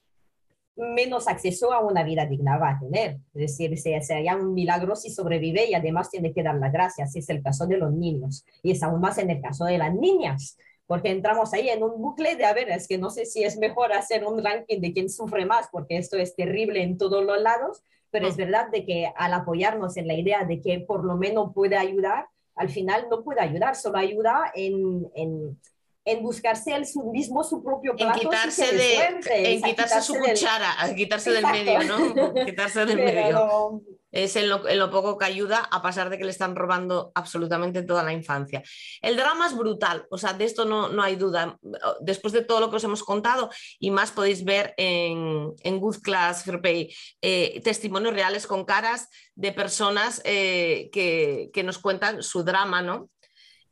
menos 0.77 1.29
acceso 1.29 1.73
a 1.73 1.81
una 1.81 2.03
vida 2.03 2.27
digna 2.27 2.59
va 2.59 2.71
a 2.71 2.79
tener. 2.79 3.19
Es 3.35 3.59
decir, 3.59 3.79
sería 3.79 4.37
un 4.37 4.55
milagro 4.55 4.97
si 4.97 5.11
sobrevive 5.11 5.67
y 5.67 5.75
además 5.75 6.11
tiene 6.11 6.33
que 6.33 6.43
dar 6.43 6.57
las 6.57 6.73
gracias. 6.73 7.15
Es 7.17 7.29
el 7.29 7.43
caso 7.43 7.67
de 7.67 7.79
los 7.79 7.93
niños 7.93 8.45
y 8.63 8.73
es 8.73 8.83
aún 8.83 9.01
más 9.01 9.19
en 9.19 9.31
el 9.31 9.41
caso 9.41 9.65
de 9.65 9.79
las 9.79 9.95
niñas, 9.95 10.59
porque 10.87 11.11
entramos 11.11 11.53
ahí 11.55 11.69
en 11.69 11.83
un 11.83 12.01
bucle 12.01 12.37
de, 12.37 12.45
a 12.45 12.53
ver, 12.53 12.71
es 12.71 12.89
que 12.89 12.99
no 12.99 13.11
sé 13.11 13.25
si 13.25 13.45
es 13.45 13.57
mejor 13.57 13.93
hacer 13.93 14.25
un 14.25 14.43
ranking 14.43 14.81
de 14.81 14.93
quién 14.93 15.09
sufre 15.09 15.47
más, 15.47 15.69
porque 15.71 15.97
esto 15.97 16.17
es 16.17 16.35
terrible 16.35 16.83
en 16.83 16.99
todos 16.99 17.25
los 17.25 17.41
lados, 17.41 17.83
pero 18.11 18.29
es 18.29 18.35
mm. 18.35 18.39
verdad 18.39 18.69
de 18.71 18.85
que 18.85 19.11
al 19.17 19.33
apoyarnos 19.33 19.97
en 19.97 20.09
la 20.09 20.15
idea 20.15 20.45
de 20.45 20.61
que 20.61 20.81
por 20.81 21.05
lo 21.05 21.17
menos 21.17 21.53
puede 21.55 21.77
ayudar, 21.77 22.27
al 22.57 22.69
final 22.69 23.07
no 23.11 23.23
puede 23.25 23.41
ayudar, 23.41 23.75
solo 23.75 23.99
ayuda 23.99 24.53
en, 24.55 25.09
en 25.15 25.59
en 26.05 26.23
buscarse 26.23 26.75
el 26.75 26.87
su 26.87 27.11
mismo 27.11 27.43
su 27.43 27.63
propio 27.63 27.97
plato. 27.97 28.15
En 28.15 28.21
quitarse, 28.21 28.73
de, 28.73 29.55
en 29.55 29.63
quitarse, 29.63 30.03
su 30.03 30.15
cuchara, 30.15 30.77
en 30.87 30.97
quitarse 30.97 31.33
del 31.33 31.47
medio, 31.47 31.83
¿no? 31.85 32.35
quitarse 32.47 32.85
del 32.85 32.97
medio. 32.97 33.81
Es 34.13 34.37
en 34.37 34.49
lo, 34.49 34.69
en 34.69 34.79
lo, 34.79 34.93
poco 34.93 35.19
que 35.19 35.25
ayuda, 35.25 35.69
a 35.73 35.83
pesar 35.83 36.09
de 36.09 36.19
que 36.19 36.25
le 36.25 36.31
están 36.31 36.55
robando 36.55 37.11
absolutamente 37.17 37.83
toda 37.83 38.05
la 38.05 38.13
infancia. 38.13 38.63
El 39.03 39.17
drama 39.17 39.49
es 39.49 39.57
brutal, 39.57 40.07
o 40.09 40.19
sea, 40.19 40.35
de 40.35 40.45
esto 40.45 40.65
no, 40.65 40.89
no 40.89 41.03
hay 41.03 41.17
duda. 41.17 41.59
Después 42.01 42.33
de 42.33 42.45
todo 42.45 42.61
lo 42.61 42.71
que 42.71 42.77
os 42.77 42.85
hemos 42.85 43.03
contado, 43.03 43.51
y 43.81 43.91
más 43.91 44.13
podéis 44.13 44.45
ver 44.45 44.73
en, 44.77 45.53
en 45.65 45.81
Good 45.81 45.97
Class 46.01 46.45
Pay, 46.63 46.95
eh, 47.23 47.61
testimonios 47.65 48.15
reales 48.15 48.47
con 48.47 48.65
caras 48.65 49.09
de 49.35 49.51
personas 49.51 50.23
eh, 50.25 50.91
que, 50.93 51.51
que, 51.53 51.65
nos 51.65 51.79
cuentan 51.79 52.23
su 52.23 52.45
drama, 52.45 52.83
¿no? 52.83 53.11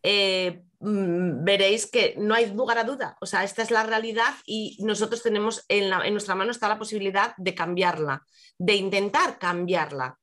Eh, 0.02 0.62
veréis 0.82 1.88
que 1.88 2.14
no 2.18 2.34
hay 2.34 2.52
lugar 2.52 2.78
a 2.78 2.84
duda. 2.84 3.16
O 3.20 3.26
sea, 3.26 3.44
esta 3.44 3.62
es 3.62 3.70
la 3.70 3.84
realidad 3.84 4.34
y 4.44 4.76
nosotros 4.80 5.22
tenemos 5.22 5.64
en, 5.68 5.90
nuestra 6.12 6.34
mano 6.34 6.50
está 6.50 6.68
la 6.68 6.78
posibilidad 6.78 7.34
de 7.36 7.54
cambiarla, 7.54 8.26
de 8.58 8.74
intentar 8.74 9.38
cambiarla. 9.38 10.18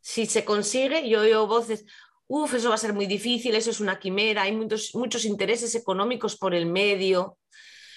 Si 0.00 0.26
se 0.26 0.44
consigue, 0.44 1.08
yo 1.08 1.22
oigo 1.22 1.46
voces, 1.46 1.84
uff, 2.28 2.54
eso 2.54 2.68
va 2.68 2.76
a 2.76 2.78
ser 2.78 2.92
muy 2.92 3.06
difícil, 3.06 3.56
eso 3.56 3.70
es 3.70 3.80
una 3.80 3.98
quimera, 3.98 4.42
hay 4.42 4.52
muchos, 4.52 4.94
muchos 4.94 5.24
intereses 5.24 5.74
económicos 5.74 6.36
por 6.36 6.54
el 6.54 6.66
medio. 6.66 7.38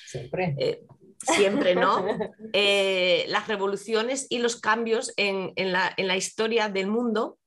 Siempre. 0.07 0.55
Eh, 0.57 0.81
siempre, 1.19 1.75
¿no? 1.75 2.05
Eh, 2.53 3.25
las 3.27 3.47
revoluciones 3.47 4.25
y 4.29 4.39
los 4.39 4.59
cambios 4.59 5.13
en, 5.17 5.53
la, 5.55 5.93
en, 5.97 6.07
la, 6.07 6.17
historia 6.17 6.69
del 6.69 6.87
mundo 6.87 7.37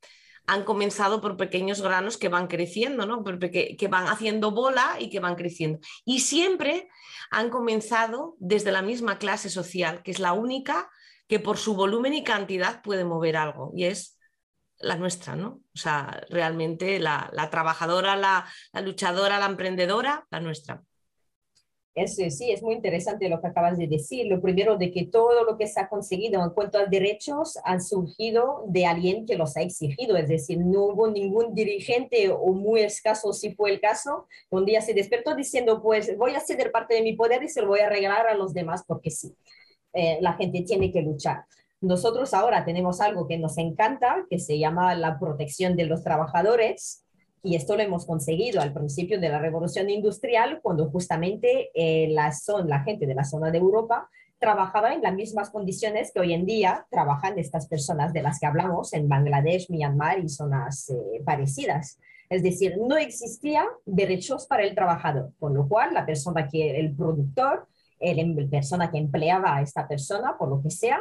han 0.46 0.64
comenzado 0.64 1.20
por 1.20 1.36
pequeños 1.36 1.80
granos 1.80 2.18
que 2.18 2.28
van 2.28 2.48
creciendo, 2.48 3.06
¿no? 3.06 3.22
que, 3.24 3.88
van 3.90 4.08
haciendo 4.08 4.50
bola 4.50 4.96
y 4.98 5.10
que 5.10 5.20
van 5.20 5.36
creciendo. 5.36 5.78
Y 6.04 6.20
siempre 6.20 6.88
han 7.30 7.50
comenzado 7.50 8.36
desde 8.38 8.72
la 8.72 8.82
misma 8.82 9.18
clase 9.18 9.48
social, 9.48 10.02
que 10.02 10.10
es 10.10 10.18
la 10.18 10.32
única 10.32 10.90
que 11.28 11.38
por 11.38 11.58
su 11.58 11.74
volumen 11.74 12.14
y 12.14 12.24
cantidad 12.24 12.82
puede 12.82 13.04
mover 13.04 13.36
algo, 13.36 13.72
y 13.74 13.84
es 13.84 14.18
la 14.78 14.96
nuestra, 14.96 15.36
¿no? 15.36 15.60
O 15.74 15.78
sea, 15.78 16.22
realmente 16.30 16.98
la, 16.98 17.30
trabajadora, 17.50 18.16
la 18.16 18.46
luchadora, 18.82 19.38
la 19.38 19.46
emprendedora, 19.46 20.26
la 20.30 20.40
nuestra. 20.40 20.82
Es, 21.94 22.14
sí, 22.14 22.52
es 22.52 22.62
muy 22.62 22.74
interesante 22.74 23.28
lo 23.28 23.40
que 23.40 23.48
acabas 23.48 23.76
de 23.76 23.88
decir. 23.88 24.26
Lo 24.26 24.40
primero 24.40 24.76
de 24.76 24.92
que 24.92 25.06
todo 25.06 25.44
lo 25.44 25.56
que 25.56 25.66
se 25.66 25.80
ha 25.80 25.88
conseguido 25.88 26.42
en 26.42 26.50
cuanto 26.50 26.78
a 26.78 26.86
derechos 26.86 27.58
han 27.64 27.82
surgido 27.82 28.64
de 28.68 28.86
alguien 28.86 29.26
que 29.26 29.36
los 29.36 29.56
ha 29.56 29.62
exigido. 29.62 30.16
Es 30.16 30.28
decir, 30.28 30.58
no 30.58 30.84
hubo 30.84 31.08
ningún 31.10 31.54
dirigente 31.54 32.30
o 32.30 32.52
muy 32.52 32.80
escaso 32.80 33.32
si 33.32 33.54
fue 33.54 33.70
el 33.70 33.80
caso. 33.80 34.26
Un 34.50 34.64
día 34.64 34.80
se 34.80 34.94
despertó 34.94 35.34
diciendo, 35.34 35.82
pues 35.82 36.16
voy 36.16 36.34
a 36.34 36.40
ceder 36.40 36.70
parte 36.70 36.94
de 36.94 37.02
mi 37.02 37.14
poder 37.14 37.42
y 37.42 37.48
se 37.48 37.60
lo 37.60 37.68
voy 37.68 37.80
a 37.80 37.88
regalar 37.88 38.28
a 38.28 38.34
los 38.34 38.54
demás 38.54 38.84
porque 38.86 39.10
sí. 39.10 39.34
Eh, 39.92 40.18
la 40.20 40.34
gente 40.34 40.62
tiene 40.62 40.92
que 40.92 41.02
luchar. 41.02 41.44
Nosotros 41.80 42.34
ahora 42.34 42.64
tenemos 42.64 43.00
algo 43.00 43.26
que 43.26 43.38
nos 43.38 43.58
encanta, 43.58 44.26
que 44.28 44.38
se 44.38 44.58
llama 44.58 44.94
la 44.94 45.18
protección 45.18 45.76
de 45.76 45.86
los 45.86 46.04
trabajadores 46.04 47.04
y 47.42 47.56
esto 47.56 47.76
lo 47.76 47.82
hemos 47.82 48.06
conseguido 48.06 48.60
al 48.60 48.72
principio 48.72 49.18
de 49.18 49.28
la 49.28 49.38
revolución 49.38 49.88
industrial, 49.88 50.60
cuando 50.62 50.90
justamente 50.90 51.70
eh, 51.74 52.08
la, 52.10 52.32
gente 52.84 53.06
de 53.06 53.14
la 53.14 53.24
zona 53.24 53.50
de 53.50 53.58
Europa 53.58 54.08
trabajaba 54.38 54.94
en 54.94 55.02
las 55.02 55.14
mismas 55.14 55.50
condiciones 55.50 56.12
que 56.12 56.20
hoy 56.20 56.32
en 56.32 56.46
día 56.46 56.86
trabajan 56.90 57.38
estas 57.38 57.66
personas 57.66 58.12
de 58.12 58.22
las 58.22 58.38
que 58.38 58.46
hablamos 58.46 58.92
en 58.92 59.08
Bangladesh, 59.08 59.70
Myanmar 59.70 60.18
y 60.18 60.28
zonas 60.28 60.90
eh, 60.90 61.22
parecidas. 61.24 61.98
Es 62.28 62.42
decir, 62.42 62.76
no 62.78 62.96
existía 62.96 63.64
derechos 63.84 64.46
para 64.46 64.62
el 64.62 64.74
trabajador, 64.74 65.32
con 65.38 65.54
lo 65.54 65.68
cual 65.68 65.94
la 65.94 66.06
persona 66.06 66.46
que, 66.48 66.78
el 66.78 66.94
productor, 66.94 67.66
la 68.00 68.48
persona 68.48 68.90
que 68.90 68.98
empleaba 68.98 69.56
a 69.56 69.62
esta 69.62 69.86
persona, 69.88 70.38
por 70.38 70.48
lo 70.48 70.62
que 70.62 70.70
sea, 70.70 71.00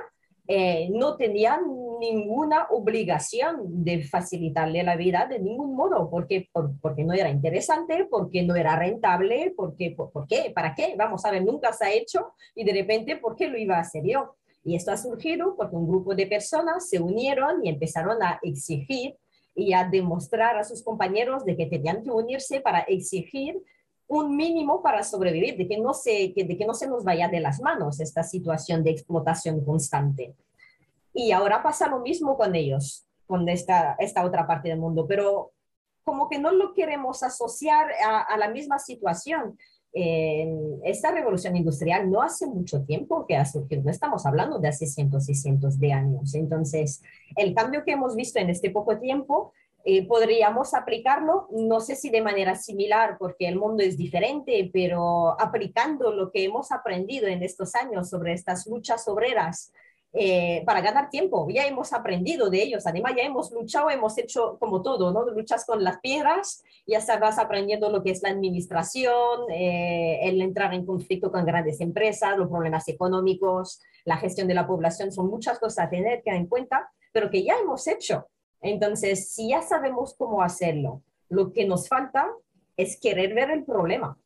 eh, 0.52 0.90
no 0.92 1.16
tenían 1.16 1.62
ninguna 2.00 2.66
obligación 2.72 3.84
de 3.84 4.02
facilitarle 4.02 4.82
la 4.82 4.96
vida 4.96 5.28
de 5.28 5.38
ningún 5.38 5.76
modo, 5.76 6.10
porque, 6.10 6.50
porque 6.82 7.04
no 7.04 7.14
era 7.14 7.30
interesante, 7.30 8.08
porque 8.10 8.42
no 8.42 8.56
era 8.56 8.76
rentable, 8.76 9.54
porque, 9.56 9.96
por, 9.96 10.26
qué? 10.28 10.52
¿Para 10.56 10.74
qué? 10.74 10.96
Vamos 10.98 11.24
a 11.24 11.30
ver, 11.30 11.46
nunca 11.46 11.72
se 11.72 11.86
ha 11.86 11.94
hecho 11.94 12.34
y 12.56 12.64
de 12.64 12.74
repente, 12.74 13.18
¿por 13.18 13.36
qué 13.36 13.48
lo 13.48 13.60
iba 13.60 13.76
a 13.78 13.82
hacer 13.82 14.02
yo? 14.04 14.38
Y 14.64 14.76
esto 14.76 14.92
ha 14.92 14.98
surgido 14.98 15.56
porque 15.56 15.76
un 15.76 15.88
grupo 15.88 16.16
de 16.16 16.26
personas 16.26 16.90
se 16.90 17.00
unieron 17.00 17.64
y 17.64 17.70
empezaron 17.70 18.24
a 18.24 18.40
exigir 18.42 19.18
y 19.54 19.74
a 19.74 19.88
demostrar 19.88 20.58
a 20.58 20.64
sus 20.64 20.84
compañeros 20.84 21.46
de 21.46 21.56
que 21.58 21.68
tenían 21.68 22.02
que 22.02 22.10
unirse 22.10 22.60
para 22.60 22.80
exigir 22.80 23.62
un 24.10 24.36
mínimo 24.36 24.82
para 24.82 25.04
sobrevivir, 25.04 25.56
de 25.56 25.68
que, 25.68 25.78
no 25.78 25.94
se, 25.94 26.34
de 26.36 26.58
que 26.58 26.66
no 26.66 26.74
se 26.74 26.88
nos 26.88 27.04
vaya 27.04 27.30
de 27.30 27.40
las 27.40 27.62
manos 27.62 28.00
esta 28.00 28.24
situación 28.24 28.84
de 28.84 28.90
explotación 28.90 29.64
constante. 29.64 30.36
Y 31.14 31.32
ahora 31.32 31.62
pasa 31.62 31.88
lo 31.88 32.00
mismo 32.00 32.36
con 32.36 32.56
ellos, 32.56 33.06
con 33.28 33.48
esta, 33.48 33.96
esta 34.00 34.26
otra 34.26 34.48
parte 34.48 34.70
del 34.70 34.80
mundo, 34.80 35.06
pero 35.08 35.52
como 36.04 36.28
que 36.28 36.40
no 36.40 36.52
lo 36.52 36.74
queremos 36.74 37.22
asociar 37.22 37.92
a, 38.04 38.36
la 38.36 38.50
misma 38.50 38.80
situación. 38.80 39.60
esta 39.94 41.12
revolución 41.12 41.56
industrial 41.56 42.10
no 42.10 42.24
hace 42.24 42.48
mucho 42.48 42.84
tiempo 42.86 43.28
que 43.28 43.36
ha 43.36 43.46
surgido, 43.46 43.84
no 43.84 43.92
estamos 43.92 44.26
hablando 44.26 44.58
de 44.58 44.70
hace 44.70 44.88
cientos 44.88 45.30
y 45.30 45.36
cientos 45.36 45.80
de 45.80 45.94
años. 45.94 46.34
Entonces, 46.34 47.04
el 47.36 47.54
cambio 47.54 47.84
que 47.86 47.92
hemos 47.92 48.16
visto 48.16 48.40
en 48.40 48.50
este 48.50 48.72
poco 48.72 48.98
tiempo 48.98 49.54
eh, 49.86 50.06
podríamos 50.06 50.74
aplicarlo, 50.74 51.48
no 51.52 51.80
sé 51.80 51.96
si 51.96 52.10
de 52.10 52.22
manera 52.22 52.56
similar, 52.56 53.18
porque 53.18 53.48
el 53.48 53.56
mundo 53.56 53.82
es 53.82 53.98
diferente, 53.98 54.70
pero 54.74 55.40
aplicando 55.40 56.12
lo 56.12 56.32
que 56.32 56.44
hemos 56.44 56.72
aprendido 56.72 57.28
en 57.28 57.44
estos 57.44 57.76
años 57.76 58.10
sobre 58.10 58.34
estas 58.34 58.68
luchas 58.68 59.08
obreras 59.08 59.72
eh, 60.12 60.64
para 60.66 60.82
ganar 60.82 61.12
tiempo. 61.12 61.48
Ya 61.50 61.68
hemos 61.68 61.94
aprendido 61.94 62.50
de 62.50 62.64
ellos, 62.64 62.88
además 62.88 63.14
ya 63.16 63.24
hemos 63.24 63.52
luchado, 63.52 63.92
hemos 63.92 64.18
hecho 64.18 64.58
como 64.60 64.82
todo, 64.82 65.14
¿no? 65.14 65.24
Luchas 65.30 65.66
con 65.66 65.84
las 65.84 66.00
piedras, 66.00 66.64
ya 66.88 67.00
vas 67.20 67.38
aprendiendo 67.38 67.92
lo 67.92 68.02
que 68.02 68.10
es 68.10 68.24
la 68.24 68.30
administración, 68.30 69.52
eh, 69.52 70.20
el 70.24 70.42
entrar 70.42 70.74
en 70.74 70.86
conflicto 70.86 71.32
con 71.32 71.46
grandes 71.46 71.80
empresas, 71.80 72.38
los 72.38 72.50
problemas 72.50 72.88
económicos, 72.88 73.82
la 74.04 74.18
gestión 74.18 74.48
de 74.48 74.56
la 74.56 74.66
población, 74.66 75.12
son 75.12 75.30
muchas 75.30 75.60
cosas 75.60 75.86
a 75.86 75.90
tener 75.90 76.24
que 76.24 76.32
en 76.32 76.48
cuenta, 76.48 76.92
pero 77.12 77.30
que 77.30 77.44
ya 77.44 77.60
hemos 77.60 77.88
hecho. 77.88 78.28
Entonces, 78.62 79.32
si 79.34 79.50
ya 79.50 79.62
sabemos 79.62 80.16
cómo 80.18 80.44
hacerlo, 80.44 81.04
lo 81.30 81.54
que 81.54 81.66
nos 81.66 81.88
falta 81.88 82.28
es 82.78 83.00
querer 83.00 83.34
ver 83.34 83.52
el 83.52 83.66
problema. 83.66 84.18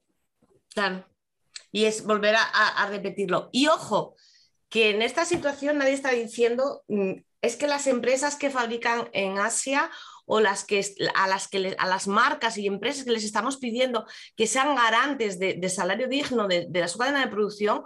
Claro. 0.74 1.06
Y 1.72 1.86
es 1.86 2.06
volver 2.06 2.36
a, 2.36 2.88
repetirlo. 2.90 3.50
Y 3.52 3.68
ojo, 3.68 4.16
que 4.70 4.92
en 4.92 5.02
esta 5.02 5.26
situación 5.26 5.78
nadie 5.78 5.94
está 5.94 6.12
diciendo 6.12 6.84
mm, 6.88 7.14
es 7.42 7.56
que 7.56 7.68
las 7.68 7.88
empresas 7.88 8.36
que 8.36 8.50
fabrican 8.50 9.10
en 9.12 9.38
Asia 9.38 9.90
o 10.26 10.40
las 10.40 10.64
que, 10.64 10.84
a, 11.16 11.28
las 11.28 11.48
que 11.48 11.76
a 11.78 11.88
las 11.88 12.08
marcas 12.08 12.58
y 12.58 12.68
empresas 12.68 13.04
que 13.04 13.12
les 13.12 13.26
estamos 13.26 13.58
pidiendo 13.58 14.06
que 14.38 14.48
sean 14.48 14.76
garantes 14.76 15.40
de, 15.40 15.70
salario 15.70 16.08
digno 16.08 16.48
de, 16.48 16.68
de, 16.70 16.80
la 16.80 16.88
su 16.88 16.98
cadena 16.98 17.20
de 17.20 17.32
producción, 17.32 17.84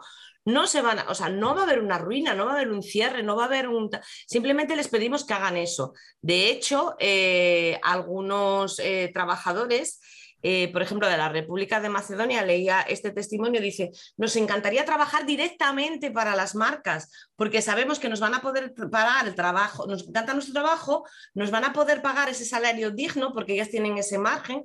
no 0.48 0.66
se 0.66 0.82
van 0.82 1.00
a, 1.00 1.10
o 1.10 1.14
sea, 1.14 1.28
no 1.28 1.54
va 1.54 1.62
a 1.62 1.64
haber 1.66 1.80
una 1.80 1.98
ruina, 1.98 2.34
no 2.34 2.46
va 2.46 2.52
a 2.52 2.56
haber 2.56 2.72
un 2.72 2.82
cierre, 2.82 3.22
no 3.22 3.36
va 3.36 3.44
a 3.44 3.48
haber 3.48 3.68
un... 3.68 3.90
Simplemente 4.26 4.78
les 4.78 4.88
pedimos 4.88 5.26
que 5.26 5.34
hagan 5.34 5.58
eso. 5.58 5.94
De 6.22 6.50
hecho, 6.50 6.96
eh, 7.00 7.78
algunos 7.84 8.80
eh, 8.80 9.12
trabajadores 9.14 10.00
eh, 10.44 10.72
por 10.72 10.84
ejemplo, 10.84 11.10
de 11.10 11.18
la 11.18 11.30
República 11.30 11.82
de 11.82 11.90
Macedonia, 11.90 12.46
leía 12.46 12.82
este 12.82 13.10
testimonio, 13.12 13.60
dice, 13.60 13.92
nos 14.18 14.36
encantaría 14.36 14.86
trabajar 14.86 15.26
directamente 15.26 16.12
para 16.12 16.36
las 16.36 16.54
marcas, 16.54 17.12
porque 17.36 17.64
sabemos 17.64 17.98
que 17.98 18.08
nos 18.08 18.20
van 18.20 18.36
a 18.36 18.42
poder 18.42 18.74
pagar 18.92 19.28
el 19.28 19.34
trabajo, 19.34 19.88
nos 19.88 20.08
encanta 20.08 20.34
nuestro 20.34 20.54
trabajo, 20.54 21.06
nos 21.34 21.50
van 21.50 21.66
a 21.66 21.74
poder 21.74 22.04
pagar 22.04 22.30
ese 22.30 22.46
salario 22.46 22.92
digno, 22.92 23.34
porque 23.34 23.54
ellas 23.54 23.70
tienen 23.70 23.98
ese 23.98 24.20
margen, 24.20 24.64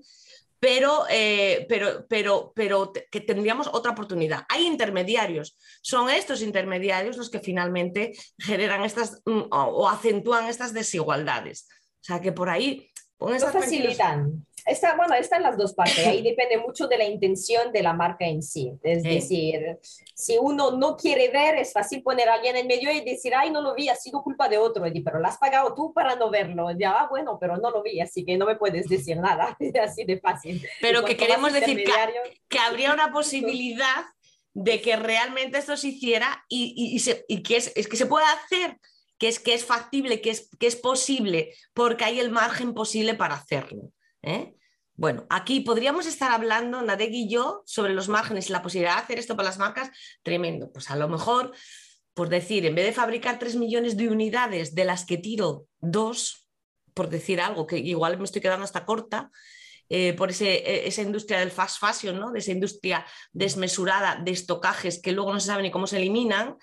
pero, 0.62 1.07
eh, 1.11 1.66
pero, 1.68 2.07
pero, 2.09 2.53
pero 2.55 2.92
que 2.92 3.20
tendríamos 3.20 3.68
otra 3.72 3.90
oportunidad. 3.90 4.44
Hay 4.48 4.64
intermediarios, 4.64 5.59
son 5.83 6.09
estos 6.09 6.40
intermediarios 6.40 7.16
los 7.16 7.31
que 7.31 7.40
finalmente 7.40 8.12
generan 8.38 8.85
estas 8.85 9.20
mm, 9.27 9.51
o, 9.51 9.88
acentúan 9.88 10.46
estas 10.46 10.72
desigualdades. 10.72 11.66
O 12.01 12.05
sea 12.05 12.20
que 12.20 12.31
por 12.31 12.48
ahí... 12.48 12.88
Con 13.16 13.37
facilitan. 13.40 14.46
Está, 14.66 14.96
bueno, 14.96 15.14
están 15.14 15.42
las 15.42 15.57
dos 15.57 15.75
partes. 15.75 16.07
Ahí 16.07 16.22
depende 16.22 16.59
mucho 16.59 16.87
de 16.87 16.98
la 16.98 17.05
intención 17.05 17.72
de 17.72 17.83
la 17.83 17.92
marca 17.92 18.27
en 18.27 18.42
sí. 18.42 18.72
Es 18.83 19.03
decir, 19.03 19.79
si 20.14 20.38
uno 20.38 20.72
no 20.72 20.96
quiere 20.96 21.31
ver, 21.31 21.57
es 21.57 21.72
fácil 21.72 22.03
poner 22.03 22.29
a 22.29 22.35
alguien 22.35 22.57
en 22.57 22.66
medio 22.66 22.90
y 22.92 23.01
decir, 23.01 23.35
ay, 23.35 23.51
no 23.51 23.61
lo 23.61 23.75
vi, 23.75 23.88
ha 23.88 23.96
sido 23.96 24.22
culpa 24.22 24.48
de 24.48 24.59
otro. 24.59 24.85
pero 25.05 25.20
lo 25.20 25.27
has 25.27 25.38
pagado 25.38 25.75
tú 25.75 25.92
para 25.92 26.16
no 26.16 26.31
verlo. 26.31 26.70
Ya, 26.79 26.92
ah, 26.92 27.07
bueno, 27.11 27.38
pero 27.40 27.57
no 27.57 27.70
lo 27.70 27.83
vi, 27.83 28.01
así 28.01 28.25
que 28.25 28.37
no 28.37 28.46
me 28.46 28.57
puedes 28.57 28.88
decir 28.88 29.16
nada. 29.20 29.57
así 29.83 30.05
de 30.05 30.20
fácil. 30.20 30.66
Pero 30.81 31.05
que 31.05 31.16
queremos 31.16 31.53
decir 31.53 31.85
que, 31.85 31.92
que, 32.48 32.59
habría 32.59 32.92
una 32.92 33.12
posibilidad 33.12 34.05
de 34.55 34.81
que 34.81 34.96
realmente 34.96 35.59
esto 35.59 35.77
se 35.77 35.88
hiciera 35.88 36.44
y, 36.48 36.75
y, 36.77 36.98
se, 36.98 37.25
y 37.27 37.42
que, 37.42 37.57
es, 37.57 37.72
es 37.75 37.88
que 37.88 37.96
se 37.96 38.07
puede 38.07 38.27
hacer 38.27 38.77
que 39.22 39.29
es, 39.29 39.38
que 39.38 39.55
es 39.55 39.64
factible, 39.64 40.20
que 40.20 40.31
es, 40.31 40.51
que 40.59 40.66
es 40.66 40.75
posible, 40.75 41.55
porque 41.75 42.05
hay 42.05 42.18
el 42.18 42.33
margen 42.33 42.75
posible 42.75 43.14
para 43.14 43.37
hacerlo. 43.37 43.92
¿Eh? 44.22 44.54
Bueno, 44.94 45.26
aquí 45.30 45.61
podríamos 45.61 46.06
estar 46.06 46.30
hablando, 46.32 46.82
Nadeg 46.82 47.12
y 47.12 47.28
yo, 47.28 47.62
sobre 47.66 47.94
los 47.94 48.08
márgenes 48.08 48.48
y 48.48 48.52
la 48.52 48.62
posibilidad 48.62 48.96
de 48.96 49.02
hacer 49.02 49.18
esto 49.18 49.37
para 49.37 49.48
las 49.48 49.58
marcas, 49.58 49.90
tremendo. 50.22 50.70
Pues 50.70 50.90
a 50.90 50.96
lo 50.96 51.08
mejor, 51.08 51.52
por 52.14 52.28
decir, 52.28 52.66
en 52.66 52.74
vez 52.74 52.87
de 52.87 52.92
fabricar 52.92 53.38
3 53.38 53.56
millones 53.56 53.96
de 53.96 54.08
unidades 54.08 54.74
de 54.74 54.85
las 54.85 55.06
que 55.06 55.16
tiro 55.16 55.66
dos, 55.80 56.46
por 56.94 57.08
decir 57.08 57.40
algo, 57.40 57.66
que 57.66 57.78
igual 57.78 58.18
me 58.18 58.24
estoy 58.24 58.42
quedando 58.42 58.64
hasta 58.64 58.85
corta, 58.85 59.30
eh, 59.88 60.12
por 60.12 60.30
ese, 60.30 60.56
e, 60.56 60.87
esa 60.87 61.02
industria 61.02 61.40
del 61.40 61.50
fast 61.50 61.78
fashion, 61.80 62.18
¿no? 62.18 62.30
de 62.30 62.38
esa 62.38 62.52
industria 62.52 63.04
desmesurada 63.32 64.16
de 64.22 64.30
estocajes 64.30 65.00
que 65.00 65.12
luego 65.12 65.32
no 65.32 65.40
se 65.40 65.48
sabe 65.48 65.62
ni 65.62 65.70
cómo 65.70 65.87
se 65.87 65.98
eliminan, 65.98 66.56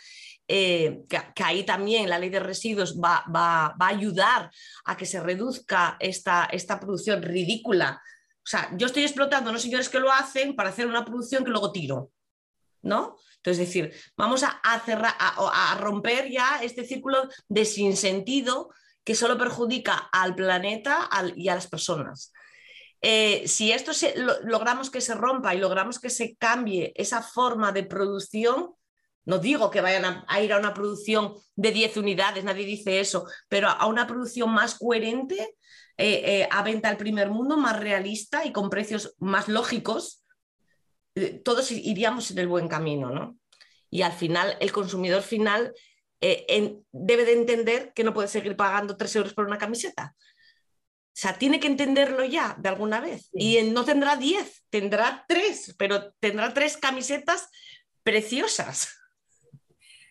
eh, 0.51 1.03
que, 1.07 1.43
ahí 1.43 1.63
también 1.63 2.09
la 2.09 2.17
ley 2.17 2.31
de 2.31 2.39
residuos 2.39 2.99
va, 2.99 3.23
a 3.27 3.75
ayudar 3.85 4.49
a 4.83 4.97
que 4.97 5.05
se 5.05 5.19
reduzca 5.19 5.95
esta, 5.99 6.45
esta, 6.45 6.79
producción 6.79 7.21
ridícula. 7.21 8.01
O 8.38 8.47
sea, 8.49 8.71
yo 8.75 8.88
estoy 8.88 9.03
explotando 9.03 9.51
a 9.51 9.53
los 9.53 9.62
señores 9.62 9.89
que 9.89 9.99
lo 9.99 10.12
hacen 10.12 10.55
para 10.55 10.69
hacer 10.69 10.88
una 10.88 11.05
producción 11.05 11.43
que 11.43 11.51
luego 11.51 11.71
tiro. 11.71 12.09
¿No? 12.81 13.17
Entonces, 13.35 13.62
es 13.62 13.67
decir, 13.67 13.93
vamos 14.17 14.43
a, 14.43 14.79
cerrar, 14.83 15.13
a, 15.19 15.77
romper 15.79 16.31
ya 16.31 16.59
este 16.63 16.83
círculo 16.83 17.29
de 17.47 17.65
sinsentido 17.65 18.71
que 19.03 19.13
solo 19.13 19.38
perjudica 19.38 20.09
al 20.12 20.33
planeta 20.33 21.09
y 21.35 21.49
a 21.49 21.55
las 21.55 21.67
personas. 21.67 22.33
Eh, 23.01 23.47
si 23.47 23.71
esto 23.71 23.91
logramos 24.45 24.89
que 24.89 25.01
se 25.01 25.13
rompa 25.13 25.53
y 25.53 25.59
logramos 25.59 25.99
que 25.99 26.09
se 26.09 26.35
cambie 26.38 26.91
esa 26.95 27.21
forma 27.21 27.71
de 27.71 27.83
producción, 27.83 28.73
no 29.29 29.37
digo 29.37 29.69
que 29.69 29.79
vayan 29.79 30.25
a, 30.27 30.41
ir 30.41 30.51
a 30.51 30.57
una 30.57 30.73
producción 30.73 31.35
de 31.55 31.71
10 31.71 31.97
unidades, 31.97 32.43
nadie 32.43 32.65
dice 32.65 32.99
eso, 32.99 33.27
pero 33.47 33.69
a 33.69 33.85
una 33.85 34.07
producción 34.07 34.49
más 34.49 34.79
coherente, 34.79 35.55
eh, 35.97 36.21
eh, 36.25 36.47
a 36.49 36.63
venta 36.63 36.89
al 36.89 36.97
primer 36.97 37.29
mundo, 37.29 37.55
más 37.55 37.79
realista 37.79 38.43
y 38.43 38.51
con 38.51 38.71
precios 38.71 39.13
más 39.19 39.47
lógicos, 39.47 40.25
eh, 41.13 41.39
todos 41.45 41.71
iríamos 41.71 42.31
en 42.31 42.39
el 42.39 42.47
buen 42.47 42.67
camino, 42.67 43.11
¿no? 43.11 43.37
Y 43.91 44.01
al 44.01 44.13
final, 44.13 44.57
el 44.59 44.71
consumidor 44.71 45.21
final 45.21 45.73
debe 46.19 47.23
de 47.23 47.33
entender 47.33 47.93
que 47.93 48.03
no 48.03 48.13
puede 48.13 48.27
seguir 48.27 48.55
pagando 48.55 48.97
3 48.97 49.15
euros 49.17 49.33
por 49.35 49.45
una 49.45 49.57
camiseta. 49.59 50.15
O 50.17 51.21
sea, 51.21 51.37
tiene 51.37 51.59
que 51.59 51.67
entenderlo 51.67 52.25
ya 52.25 52.55
de 52.59 52.67
alguna 52.67 52.99
vez. 52.99 53.29
Y 53.31 53.61
no 53.61 53.85
tendrá 53.85 54.15
10, 54.15 54.65
tendrá 54.69 55.23
3, 55.27 55.75
pero 55.77 56.13
tendrá 56.19 56.53
3 56.53 56.77
camisetas 56.77 57.47
preciosas 58.03 58.98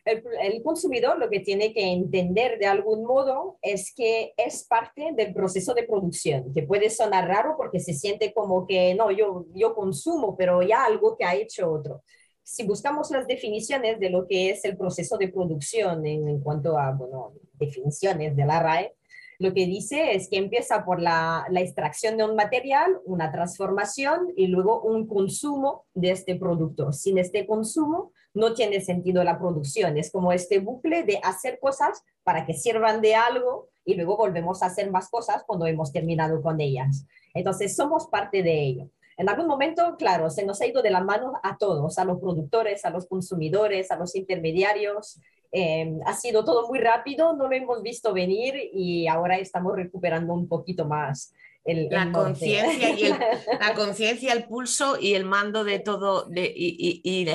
el, 0.09 0.63
consumidor 0.63 1.19
lo 1.19 1.29
que 1.29 1.41
tiene 1.41 1.73
que 1.73 1.93
entender 1.93 2.59
de 2.59 2.67
algún 2.67 3.05
modo 3.05 3.59
es 3.63 3.93
que 3.95 4.33
es 4.37 4.65
parte 4.65 5.13
del 5.15 5.35
proceso 5.35 5.75
de 5.75 5.85
producción, 5.85 6.53
que 6.55 6.63
puede 6.63 6.91
sonar 6.91 7.29
raro 7.29 7.55
porque 7.57 7.81
se 7.81 7.93
siente 7.93 8.33
como 8.33 8.67
que 8.67 8.95
no, 8.95 9.11
yo, 9.11 9.47
yo 9.55 9.75
consumo, 9.75 10.37
pero 10.37 10.63
ya 10.63 10.85
algo 10.85 11.17
que 11.17 11.25
ha 11.25 11.35
hecho 11.35 11.71
otro. 11.71 12.03
Si 12.43 12.67
buscamos 12.67 13.11
las 13.11 13.27
definiciones 13.27 14.01
de 14.01 14.11
lo 14.11 14.27
que 14.27 14.51
es 14.51 14.65
el 14.65 14.77
proceso 14.77 15.19
de 15.19 15.29
producción 15.29 16.07
en, 16.07 16.41
cuanto 16.41 16.79
a 16.79 16.93
bueno, 16.93 17.35
definiciones 17.55 18.35
de 18.35 18.47
la 18.47 18.63
RAE, 18.63 18.95
lo 19.39 19.55
que 19.55 19.67
dice 19.67 20.17
es 20.17 20.29
que 20.29 20.39
empieza 20.39 20.85
por 20.85 21.01
la, 21.01 21.47
la, 21.51 21.61
extracción 21.61 22.17
de 22.17 22.25
un 22.25 22.35
material, 22.35 22.99
una 23.05 23.31
transformación 23.31 24.33
y 24.35 24.49
luego 24.49 24.83
un 24.83 25.07
consumo 25.07 25.87
de 25.95 26.11
este 26.11 26.35
producto. 26.35 26.93
Sin 26.93 27.19
este 27.19 27.47
consumo 27.47 28.13
no 28.39 28.55
tiene 28.55 28.81
sentido 28.81 29.25
la 29.25 29.39
producción. 29.39 29.99
Es 29.99 30.11
como 30.11 30.33
este 30.33 30.59
bucle 30.59 31.03
de 31.03 31.21
hacer 31.23 31.59
cosas 31.61 32.03
para 32.23 32.47
que 32.47 32.55
sirvan 32.55 33.01
de 33.01 33.15
algo 33.15 33.69
y 33.85 33.95
luego 33.95 34.17
volvemos 34.17 34.63
a 34.63 34.67
hacer 34.67 34.91
más 34.91 35.09
cosas 35.09 35.45
cuando 35.47 35.67
hemos 35.67 35.93
terminado 35.93 36.41
con 36.41 36.61
ellas. 36.61 37.05
Entonces 37.35 37.77
somos 37.77 38.07
parte 38.07 38.43
de 38.43 38.63
ello. 38.63 38.89
En 39.17 39.29
algún 39.29 39.49
momento, 39.49 39.97
claro, 39.99 40.31
se 40.31 40.47
nos 40.47 40.61
ha 40.61 40.67
ido 40.67 40.81
de 40.81 40.91
la 40.91 41.03
mano 41.03 41.33
a 41.43 41.59
todos, 41.59 41.99
a 41.99 42.05
los 42.05 42.21
productores, 42.21 42.85
a 42.85 42.91
los 42.91 43.07
consumidores, 43.07 43.91
a 43.91 43.97
los 43.97 44.15
intermediarios, 44.15 45.21
Em, 45.51 46.01
ha 46.05 46.15
sido 46.15 46.45
todo 46.45 46.69
muy 46.69 46.79
rápido, 46.79 47.35
no 47.35 47.49
lo 47.49 47.55
hemos 47.55 47.83
visto 47.83 48.13
venir 48.13 48.55
y 48.73 49.07
ahora 49.07 49.39
estamos 49.39 49.75
recuperando 49.75 50.35
un 50.35 50.47
poquito 50.47 50.85
más. 50.85 51.33
El, 51.65 51.89
la 51.91 52.13
conciencia 52.13 52.95
y 52.95 53.05
el, 53.05 53.13
la 53.61 53.75
conciencia, 53.75 54.33
el 54.33 54.45
pulso 54.45 54.99
y 55.01 55.15
el 55.15 55.25
mando 55.25 55.65
de 55.65 55.79
todo 55.79 56.25
de, 56.25 56.53
y, 56.55 57.01
y, 57.03 57.27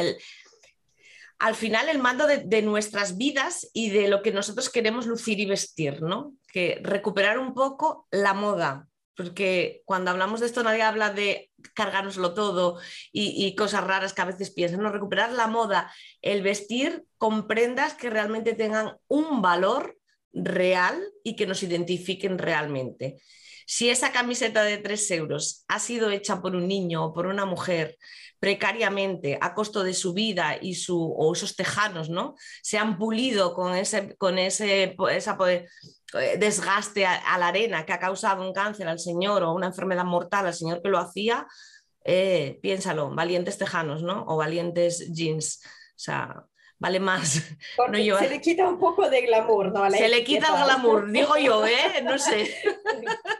al 1.44 1.56
final 1.56 1.90
el 1.90 2.00
mando 2.00 2.26
de, 2.26 2.62
nuestras 2.62 3.18
vidas 3.18 3.70
y 3.74 3.90
de 3.90 4.08
lo 4.08 4.22
que 4.22 4.32
nosotros 4.32 4.70
queremos 4.70 5.08
lucir 5.08 5.42
y 5.42 5.46
vestir, 5.46 6.02
¿no? 6.02 6.34
Que 6.48 6.80
recuperar 6.82 7.38
un 7.38 7.54
poco 7.54 8.08
la 8.12 8.34
moda, 8.34 8.88
porque 9.14 9.82
cuando 9.84 10.10
hablamos 10.10 10.40
de 10.40 10.46
esto 10.46 10.64
nadie 10.64 10.84
habla 10.84 11.10
de 11.12 11.52
cargárnoslo 11.74 12.34
todo 12.34 12.80
y, 13.12 13.54
cosas 13.56 13.84
raras 13.84 14.14
que 14.14 14.22
a 14.22 14.26
veces 14.26 14.52
piensan, 14.52 14.82
no, 14.82 14.90
recuperar 14.90 15.34
la 15.34 15.48
moda, 15.48 15.94
el 16.22 16.44
vestir 16.44 17.04
con 17.18 17.46
prendas 17.46 17.94
que 17.94 18.10
realmente 18.10 18.54
tengan 18.54 18.96
un 19.10 19.42
valor 19.42 19.98
real 20.32 20.98
y 21.26 21.36
que 21.36 21.46
nos 21.46 21.62
identifiquen 21.62 22.38
realmente. 22.38 23.18
Si 23.66 23.90
esa 23.90 24.12
camiseta 24.12 24.64
de 24.64 24.78
3 24.78 25.12
euros 25.12 25.66
ha 25.68 25.80
sido 25.80 26.10
hecha 26.10 26.42
por 26.42 26.56
un 26.56 26.68
niño 26.68 27.06
o 27.06 27.14
por 27.14 27.28
una 27.28 27.46
mujer 27.46 27.98
precariamente 28.40 29.38
a 29.40 29.54
costo 29.54 29.84
de 29.84 29.94
su 29.94 30.14
vida 30.14 30.58
y 30.62 30.76
su, 30.76 31.02
o 31.02 31.32
esos 31.32 31.56
tejanos, 31.56 32.10
¿no? 32.10 32.36
Se 32.62 32.78
han 32.78 32.98
pulido 32.98 33.54
con 33.54 33.74
ese, 33.74 34.18
con 34.18 34.38
ese, 34.38 34.98
esa, 35.12 35.38
eh, 35.48 36.38
desgaste 36.38 37.06
a, 37.06 37.38
la 37.38 37.48
arena 37.48 37.86
que 37.86 37.94
ha 37.94 38.00
causado 38.00 38.46
un 38.46 38.54
cáncer 38.54 38.88
al 38.90 39.00
señor 39.00 39.44
o 39.44 39.54
una 39.54 39.68
enfermedad 39.68 40.04
mortal 40.04 40.46
al 40.46 40.54
señor 40.54 40.82
que 40.82 40.90
lo 40.90 41.00
hacía, 41.00 41.48
eh, 42.04 42.60
piénsalo, 42.62 43.16
valientes 43.16 43.58
tejanos, 43.58 44.04
¿no? 44.04 44.26
O 44.28 44.36
valientes 44.36 45.10
jeans. 45.14 45.62
O 45.64 46.00
sea, 46.04 46.44
vale 46.84 47.00
más. 47.00 47.56
Se 48.20 48.30
le 48.30 48.42
quita 48.42 48.68
un 48.68 48.78
poco 48.78 49.10
de 49.10 49.22
glamour, 49.22 49.72
¿no? 49.72 49.90
se 49.90 50.10
le 50.10 50.24
quita 50.26 50.48
el 50.48 50.66
glamour, 50.66 51.10
digo 51.12 51.38
yo, 51.38 51.66
¿eh? 51.66 52.02
No 52.04 52.18
sé. 52.20 52.54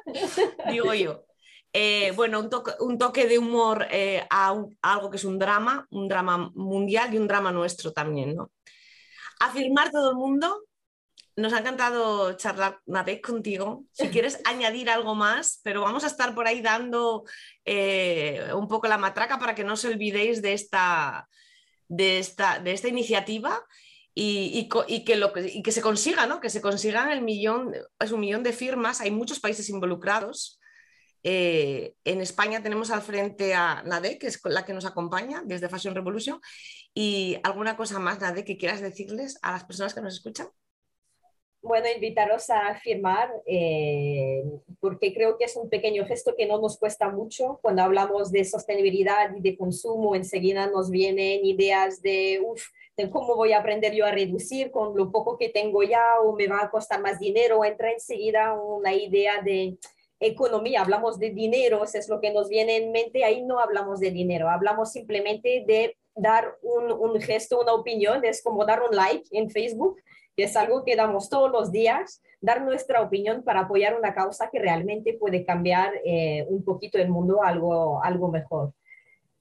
digo 0.72 0.94
yo. 0.94 1.26
Eh, 1.74 2.14
bueno, 2.16 2.40
un 2.80 2.98
toque, 2.98 3.28
de 3.28 3.38
humor 3.38 3.88
eh, 3.92 4.26
a, 4.30 4.56
algo 4.82 5.10
que 5.10 5.18
es 5.18 5.26
un 5.26 5.40
drama, 5.40 5.86
un 5.90 6.08
drama 6.08 6.52
mundial 6.56 7.14
y 7.14 7.18
un 7.18 7.28
drama 7.28 7.52
nuestro 7.52 7.92
también, 7.92 8.36
¿no? 8.36 8.52
Afirmar 9.42 9.92
todo 9.92 10.12
el 10.12 10.16
mundo. 10.16 10.64
Nos 11.36 11.52
ha 11.52 11.60
encantado 11.60 12.34
charlar 12.38 12.80
una 12.86 13.04
vez 13.04 13.22
contigo. 13.22 13.84
Si 13.92 14.08
quieres 14.10 14.40
añadir 14.46 14.90
algo 14.90 15.16
más, 15.16 15.60
pero 15.64 15.82
vamos 15.82 16.04
a 16.04 16.08
estar 16.08 16.34
por 16.36 16.48
ahí 16.48 16.62
dando 16.62 17.24
eh, 17.66 18.52
un 18.54 18.68
poco 18.68 18.88
la 18.88 19.00
matraca 19.00 19.40
para 19.40 19.56
que 19.56 19.64
no 19.64 19.74
os 19.74 19.84
olvidéis 19.84 20.44
de 20.44 20.54
esta, 20.54 21.28
de 21.88 22.20
esta, 22.20 22.60
de 22.60 22.74
esta 22.74 22.88
iniciativa 22.88 23.64
y, 24.16 24.70
que 25.06 25.16
lo, 25.16 25.34
y, 25.36 25.64
que 25.64 25.72
se 25.72 25.82
consiga, 25.82 26.28
¿no? 26.28 26.40
Que 26.40 26.50
se 26.50 26.62
consigan 26.62 27.12
el 27.12 27.22
millón, 27.22 27.74
es 28.00 28.12
un 28.12 28.20
millón 28.20 28.44
de 28.44 28.54
firmas. 28.54 29.02
Hay 29.02 29.12
muchos 29.12 29.40
países 29.40 29.70
involucrados. 29.70 30.60
Eh, 31.24 31.96
en 32.04 32.22
España 32.22 32.62
tenemos 32.62 32.92
al 32.92 33.02
frente 33.02 33.54
a 33.54 33.82
Nade, 33.84 34.20
que 34.20 34.28
es 34.28 34.40
la 34.44 34.66
que 34.66 34.74
nos 34.74 34.86
acompaña 34.86 35.42
desde 35.46 35.70
Fashion 35.70 35.96
Revolution. 35.96 36.40
¿Y 36.94 37.38
alguna 37.44 37.76
cosa 37.76 38.00
más, 38.00 38.20
Nade, 38.20 38.46
que 38.46 38.58
quieras 38.58 38.82
decirles 38.82 39.40
a 39.42 39.52
las 39.52 39.64
personas 39.64 39.94
que 39.94 40.02
nos 40.02 40.14
escuchan? 40.14 40.48
Bueno, 41.64 41.88
invitaros 41.96 42.50
a 42.50 42.76
firmar, 42.76 43.32
eh, 43.46 44.44
porque 44.82 45.14
creo 45.14 45.38
que 45.38 45.46
es 45.46 45.56
un 45.56 45.70
pequeño 45.70 46.06
gesto 46.06 46.36
que 46.36 46.46
no 46.46 46.60
nos 46.60 46.78
cuesta 46.78 47.08
mucho. 47.08 47.60
Cuando 47.62 47.84
hablamos 47.84 48.34
de 48.34 48.44
sostenibilidad 48.44 49.34
y 49.34 49.40
de 49.40 49.56
consumo, 49.56 50.14
enseguida 50.14 50.68
nos 50.68 50.92
vienen 50.92 51.46
ideas 51.46 52.02
de, 52.02 52.42
uff, 52.46 52.66
cómo 53.10 53.38
voy 53.38 53.54
a 53.54 53.60
aprender 53.60 53.94
yo 53.94 54.06
a 54.06 54.12
reducir 54.12 54.72
con 54.72 54.98
lo 54.98 55.10
poco 55.10 55.38
que 55.38 55.48
tengo 55.48 55.84
ya 55.84 56.20
o 56.22 56.36
me 56.36 56.48
va 56.48 56.64
a 56.64 56.70
costar 56.70 57.00
más 57.02 57.18
dinero. 57.18 57.64
Entra 57.64 57.94
enseguida 57.94 58.54
una 58.54 58.94
idea 58.94 59.42
de 59.42 59.78
economía, 60.20 60.82
hablamos 60.82 61.18
de 61.18 61.30
dinero, 61.30 61.86
es 61.86 62.10
lo 62.10 62.20
que 62.20 62.34
nos 62.34 62.50
viene 62.50 62.76
en 62.76 62.92
mente, 62.92 63.24
ahí 63.24 63.42
no 63.42 63.60
hablamos 63.60 64.02
de 64.02 64.12
dinero, 64.12 64.50
hablamos 64.50 64.92
simplemente 64.92 65.64
de 65.66 65.96
dar 66.14 66.58
un, 66.62 66.92
un 66.92 67.22
gesto, 67.22 67.62
una 67.62 67.74
opinión, 67.74 68.26
es 68.26 68.44
como 68.44 68.66
dar 68.66 68.82
un 68.82 68.94
like 68.94 69.26
en 69.32 69.50
Facebook, 69.50 69.98
que 70.36 70.44
es 70.44 70.56
algo 70.56 70.84
que 70.84 70.96
damos 70.96 71.30
todos 71.30 71.52
los 71.52 71.72
días, 71.72 72.22
dar 72.42 72.62
nuestra 72.64 73.02
opinión 73.02 73.44
para 73.44 73.62
apoyar 73.62 73.98
una 73.98 74.14
causa 74.14 74.50
que 74.52 74.60
realmente 74.60 75.14
puede 75.14 75.46
cambiar 75.46 75.94
eh, 76.04 76.46
un 76.50 76.64
poquito 76.64 76.98
el 76.98 77.10
mundo 77.10 77.44
algo, 77.44 78.04
algo 78.04 78.30
mejor. 78.30 78.74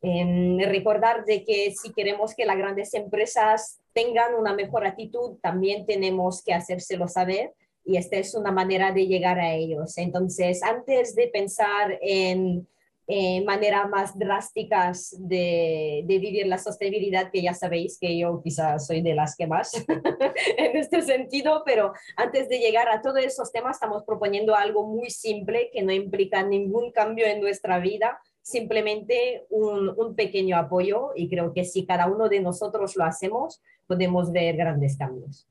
Em, 0.01 0.59
recordar 0.59 1.25
de 1.25 1.45
que 1.45 1.73
si 1.73 1.93
queremos 1.93 2.35
que 2.35 2.45
las 2.45 2.57
grandes 2.57 2.93
empresas 2.95 3.81
tengan 3.93 4.35
una 4.35 4.53
mejor 4.53 4.85
actitud, 4.85 5.39
también 5.41 5.87
tenemos 5.87 6.43
que 6.43 6.53
hacérselo 6.53 7.07
saber 7.07 7.53
y 7.85 7.97
esta 7.97 8.17
es 8.17 8.35
una 8.35 8.51
manera 8.51 8.93
de 8.93 9.07
llegar 9.07 9.39
a 9.39 9.55
ellos. 9.55 9.97
Entonces, 9.99 10.63
antes 10.63 11.15
de 11.15 11.29
pensar 11.29 11.99
en 12.01 12.67
eh, 13.09 13.43
maneras 13.45 13.89
más 13.89 14.17
drásticas 14.17 15.15
de, 15.19 16.05
vivir 16.07 16.47
la 16.47 16.59
sostenibilidad, 16.59 17.31
que 17.31 17.43
ya 17.43 17.53
sabéis 17.53 17.99
que 17.99 18.17
yo 18.17 18.41
quizás 18.43 18.87
soy 18.87 19.03
de 19.03 19.15
las 19.15 19.35
que 19.37 19.47
más 19.47 19.75
en 20.57 20.77
este 20.77 21.03
sentido, 21.03 21.63
pero 21.67 21.93
antes 22.17 22.49
de 22.49 22.59
llegar 22.59 22.89
a 22.89 23.03
todos 23.03 23.19
esos 23.19 23.51
temas, 23.51 23.77
estamos 23.77 24.05
proponiendo 24.05 24.55
algo 24.55 24.87
muy 24.87 25.11
simple 25.11 25.71
que 25.73 25.83
no 25.83 25.93
implica 25.93 26.43
ningún 26.43 26.93
cambio 26.93 27.27
en 27.27 27.41
nuestra 27.41 27.79
vida, 27.79 28.21
simplemente 28.41 29.47
un 29.51 30.15
pequeño 30.17 30.57
apoyo 30.57 31.11
y 31.15 31.29
creo 31.29 31.53
que 31.53 31.65
si 31.65 31.87
cada 31.87 32.07
uno 32.07 32.29
de 32.29 32.41
nosotros 32.41 32.97
lo 32.97 33.05
hacemos, 33.05 33.63
podemos 33.87 34.33
ver 34.33 34.57
grandes 34.57 34.97
cambios. 34.97 35.47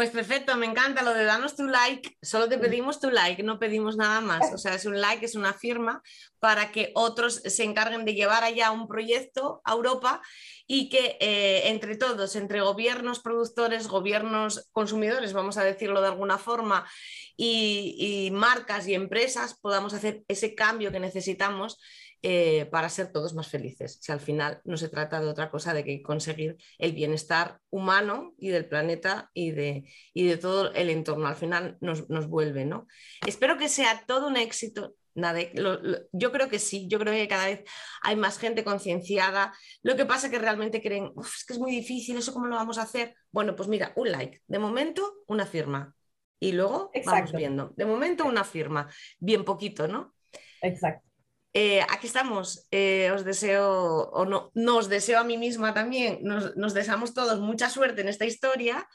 Pues 0.00 0.08
perfecto, 0.08 0.56
me 0.56 0.64
encanta 0.64 1.02
lo 1.02 1.12
de 1.12 1.24
danos 1.24 1.56
tu 1.56 1.66
like. 1.66 2.16
Solo 2.22 2.48
te 2.48 2.56
pedimos 2.56 3.00
tu 3.00 3.10
like, 3.10 3.42
no 3.42 3.58
pedimos 3.58 3.98
nada 3.98 4.22
más. 4.22 4.50
O 4.54 4.56
sea, 4.56 4.74
es 4.74 4.86
un 4.86 4.98
like, 4.98 5.26
es 5.26 5.34
una 5.34 5.52
firma 5.52 6.02
para 6.38 6.72
que 6.72 6.90
otros 6.94 7.42
se 7.44 7.64
encarguen 7.64 8.06
de 8.06 8.14
llevar 8.14 8.42
allá 8.42 8.70
un 8.70 8.88
proyecto 8.88 9.60
a 9.62 9.72
Europa 9.72 10.22
y 10.66 10.88
que 10.88 11.18
eh, 11.20 11.68
entre 11.68 11.96
todos, 11.96 12.34
entre 12.34 12.62
gobiernos, 12.62 13.20
productores, 13.20 13.88
gobiernos, 13.88 14.70
consumidores, 14.72 15.34
vamos 15.34 15.58
a 15.58 15.64
decirlo 15.64 16.00
de 16.00 16.08
alguna 16.08 16.38
forma, 16.38 16.88
y, 17.36 17.96
y 17.98 18.30
marcas 18.30 18.88
y 18.88 18.94
empresas, 18.94 19.58
podamos 19.60 19.92
hacer 19.92 20.22
ese 20.28 20.54
cambio 20.54 20.92
que 20.92 21.00
necesitamos 21.00 21.78
eh, 22.22 22.66
para 22.66 22.90
ser 22.90 23.12
todos 23.12 23.32
más 23.32 23.48
felices. 23.48 23.98
Si 24.02 24.12
al 24.12 24.20
final 24.20 24.60
no 24.64 24.76
se 24.76 24.90
trata 24.90 25.22
de 25.22 25.28
otra 25.28 25.50
cosa 25.50 25.72
de 25.72 25.84
que 25.84 26.02
conseguir 26.02 26.58
el 26.76 26.92
bienestar 26.92 27.60
humano 27.70 28.34
y 28.36 28.50
del 28.50 28.68
planeta 28.68 29.30
y 29.32 29.52
de, 29.52 29.88
y 30.12 30.26
de 30.26 30.36
todo 30.36 30.70
el 30.74 30.90
entorno. 30.90 31.26
Al 31.26 31.36
final 31.36 31.78
nos, 31.80 32.06
vuelve, 32.28 32.66
¿no? 32.66 32.86
Espero 33.26 33.56
que 33.56 33.70
sea 33.70 34.04
todo 34.06 34.28
un 34.28 34.36
éxito. 34.36 34.94
Yo 36.12 36.30
creo 36.30 36.50
que 36.50 36.58
sí, 36.58 36.88
yo 36.88 36.98
creo 36.98 37.14
que 37.14 37.26
cada 37.26 37.46
vez 37.46 37.64
hay 38.02 38.16
más 38.16 38.38
gente 38.38 38.64
concienciada. 38.64 39.54
Lo 39.82 39.96
que 39.96 40.04
pasa 40.04 40.26
es 40.26 40.32
que 40.32 40.38
realmente 40.38 40.82
creen, 40.82 41.12
es 41.18 41.44
que 41.46 41.54
es 41.54 41.58
muy 41.58 41.70
difícil, 41.70 42.18
¿eso 42.18 42.34
cómo 42.34 42.46
lo 42.46 42.56
vamos 42.56 42.76
a 42.76 42.82
hacer? 42.82 43.14
Bueno, 43.30 43.56
pues 43.56 43.68
mira, 43.68 43.94
un 43.96 44.12
like. 44.12 44.42
De 44.46 44.58
momento, 44.58 45.22
una 45.26 45.46
firma. 45.46 45.94
Y 46.38 46.52
luego 46.52 46.90
vamos 47.06 47.32
viendo. 47.32 47.72
De 47.76 47.86
momento, 47.86 48.26
una 48.26 48.44
firma. 48.44 48.90
Bien 49.18 49.42
poquito, 49.42 49.88
¿no? 49.88 50.14
Exacto. 50.60 51.09
Eh, 51.52 51.82
aquí 51.88 52.06
estamos. 52.06 52.66
Eh, 52.70 53.10
os 53.12 53.24
deseo, 53.24 54.10
o 54.12 54.24
no, 54.24 54.50
nos 54.54 54.88
deseo 54.88 55.18
a 55.18 55.24
mí 55.24 55.36
misma 55.36 55.74
también, 55.74 56.20
nos, 56.22 56.74
deseamos 56.74 57.14
todos 57.14 57.40
mucha 57.40 57.68
suerte 57.68 58.02
en 58.02 58.08
esta 58.08 58.24
historia. 58.24 58.86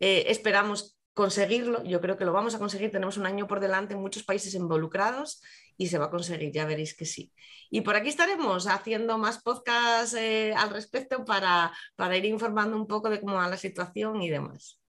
Eh, 0.00 0.26
esperamos 0.28 0.96
conseguirlo. 1.14 1.82
Yo 1.84 2.00
creo 2.00 2.16
que 2.16 2.24
lo 2.24 2.32
vamos 2.32 2.54
a 2.54 2.58
conseguir. 2.58 2.92
Tenemos 2.92 3.16
un 3.16 3.26
año 3.26 3.48
por 3.48 3.60
delante, 3.60 3.96
muchos 3.96 4.22
países 4.22 4.54
involucrados 4.54 5.42
y 5.76 5.88
se 5.88 5.98
va 5.98 6.06
a 6.06 6.10
conseguir, 6.10 6.52
ya 6.52 6.64
veréis 6.64 6.96
que 6.96 7.04
sí. 7.04 7.32
Y 7.70 7.80
por 7.80 7.96
aquí 7.96 8.08
estaremos 8.08 8.68
haciendo 8.68 9.18
más 9.18 9.42
podcasts 9.42 10.14
al 10.14 10.70
respecto 10.70 11.24
para, 11.24 11.72
ir 12.16 12.24
informando 12.26 12.76
un 12.76 12.86
poco 12.86 13.10
de 13.10 13.20
cómo 13.20 13.34
va 13.34 13.48
la 13.48 13.56
situación 13.56 14.22
y 14.22 14.30
demás. 14.30 14.80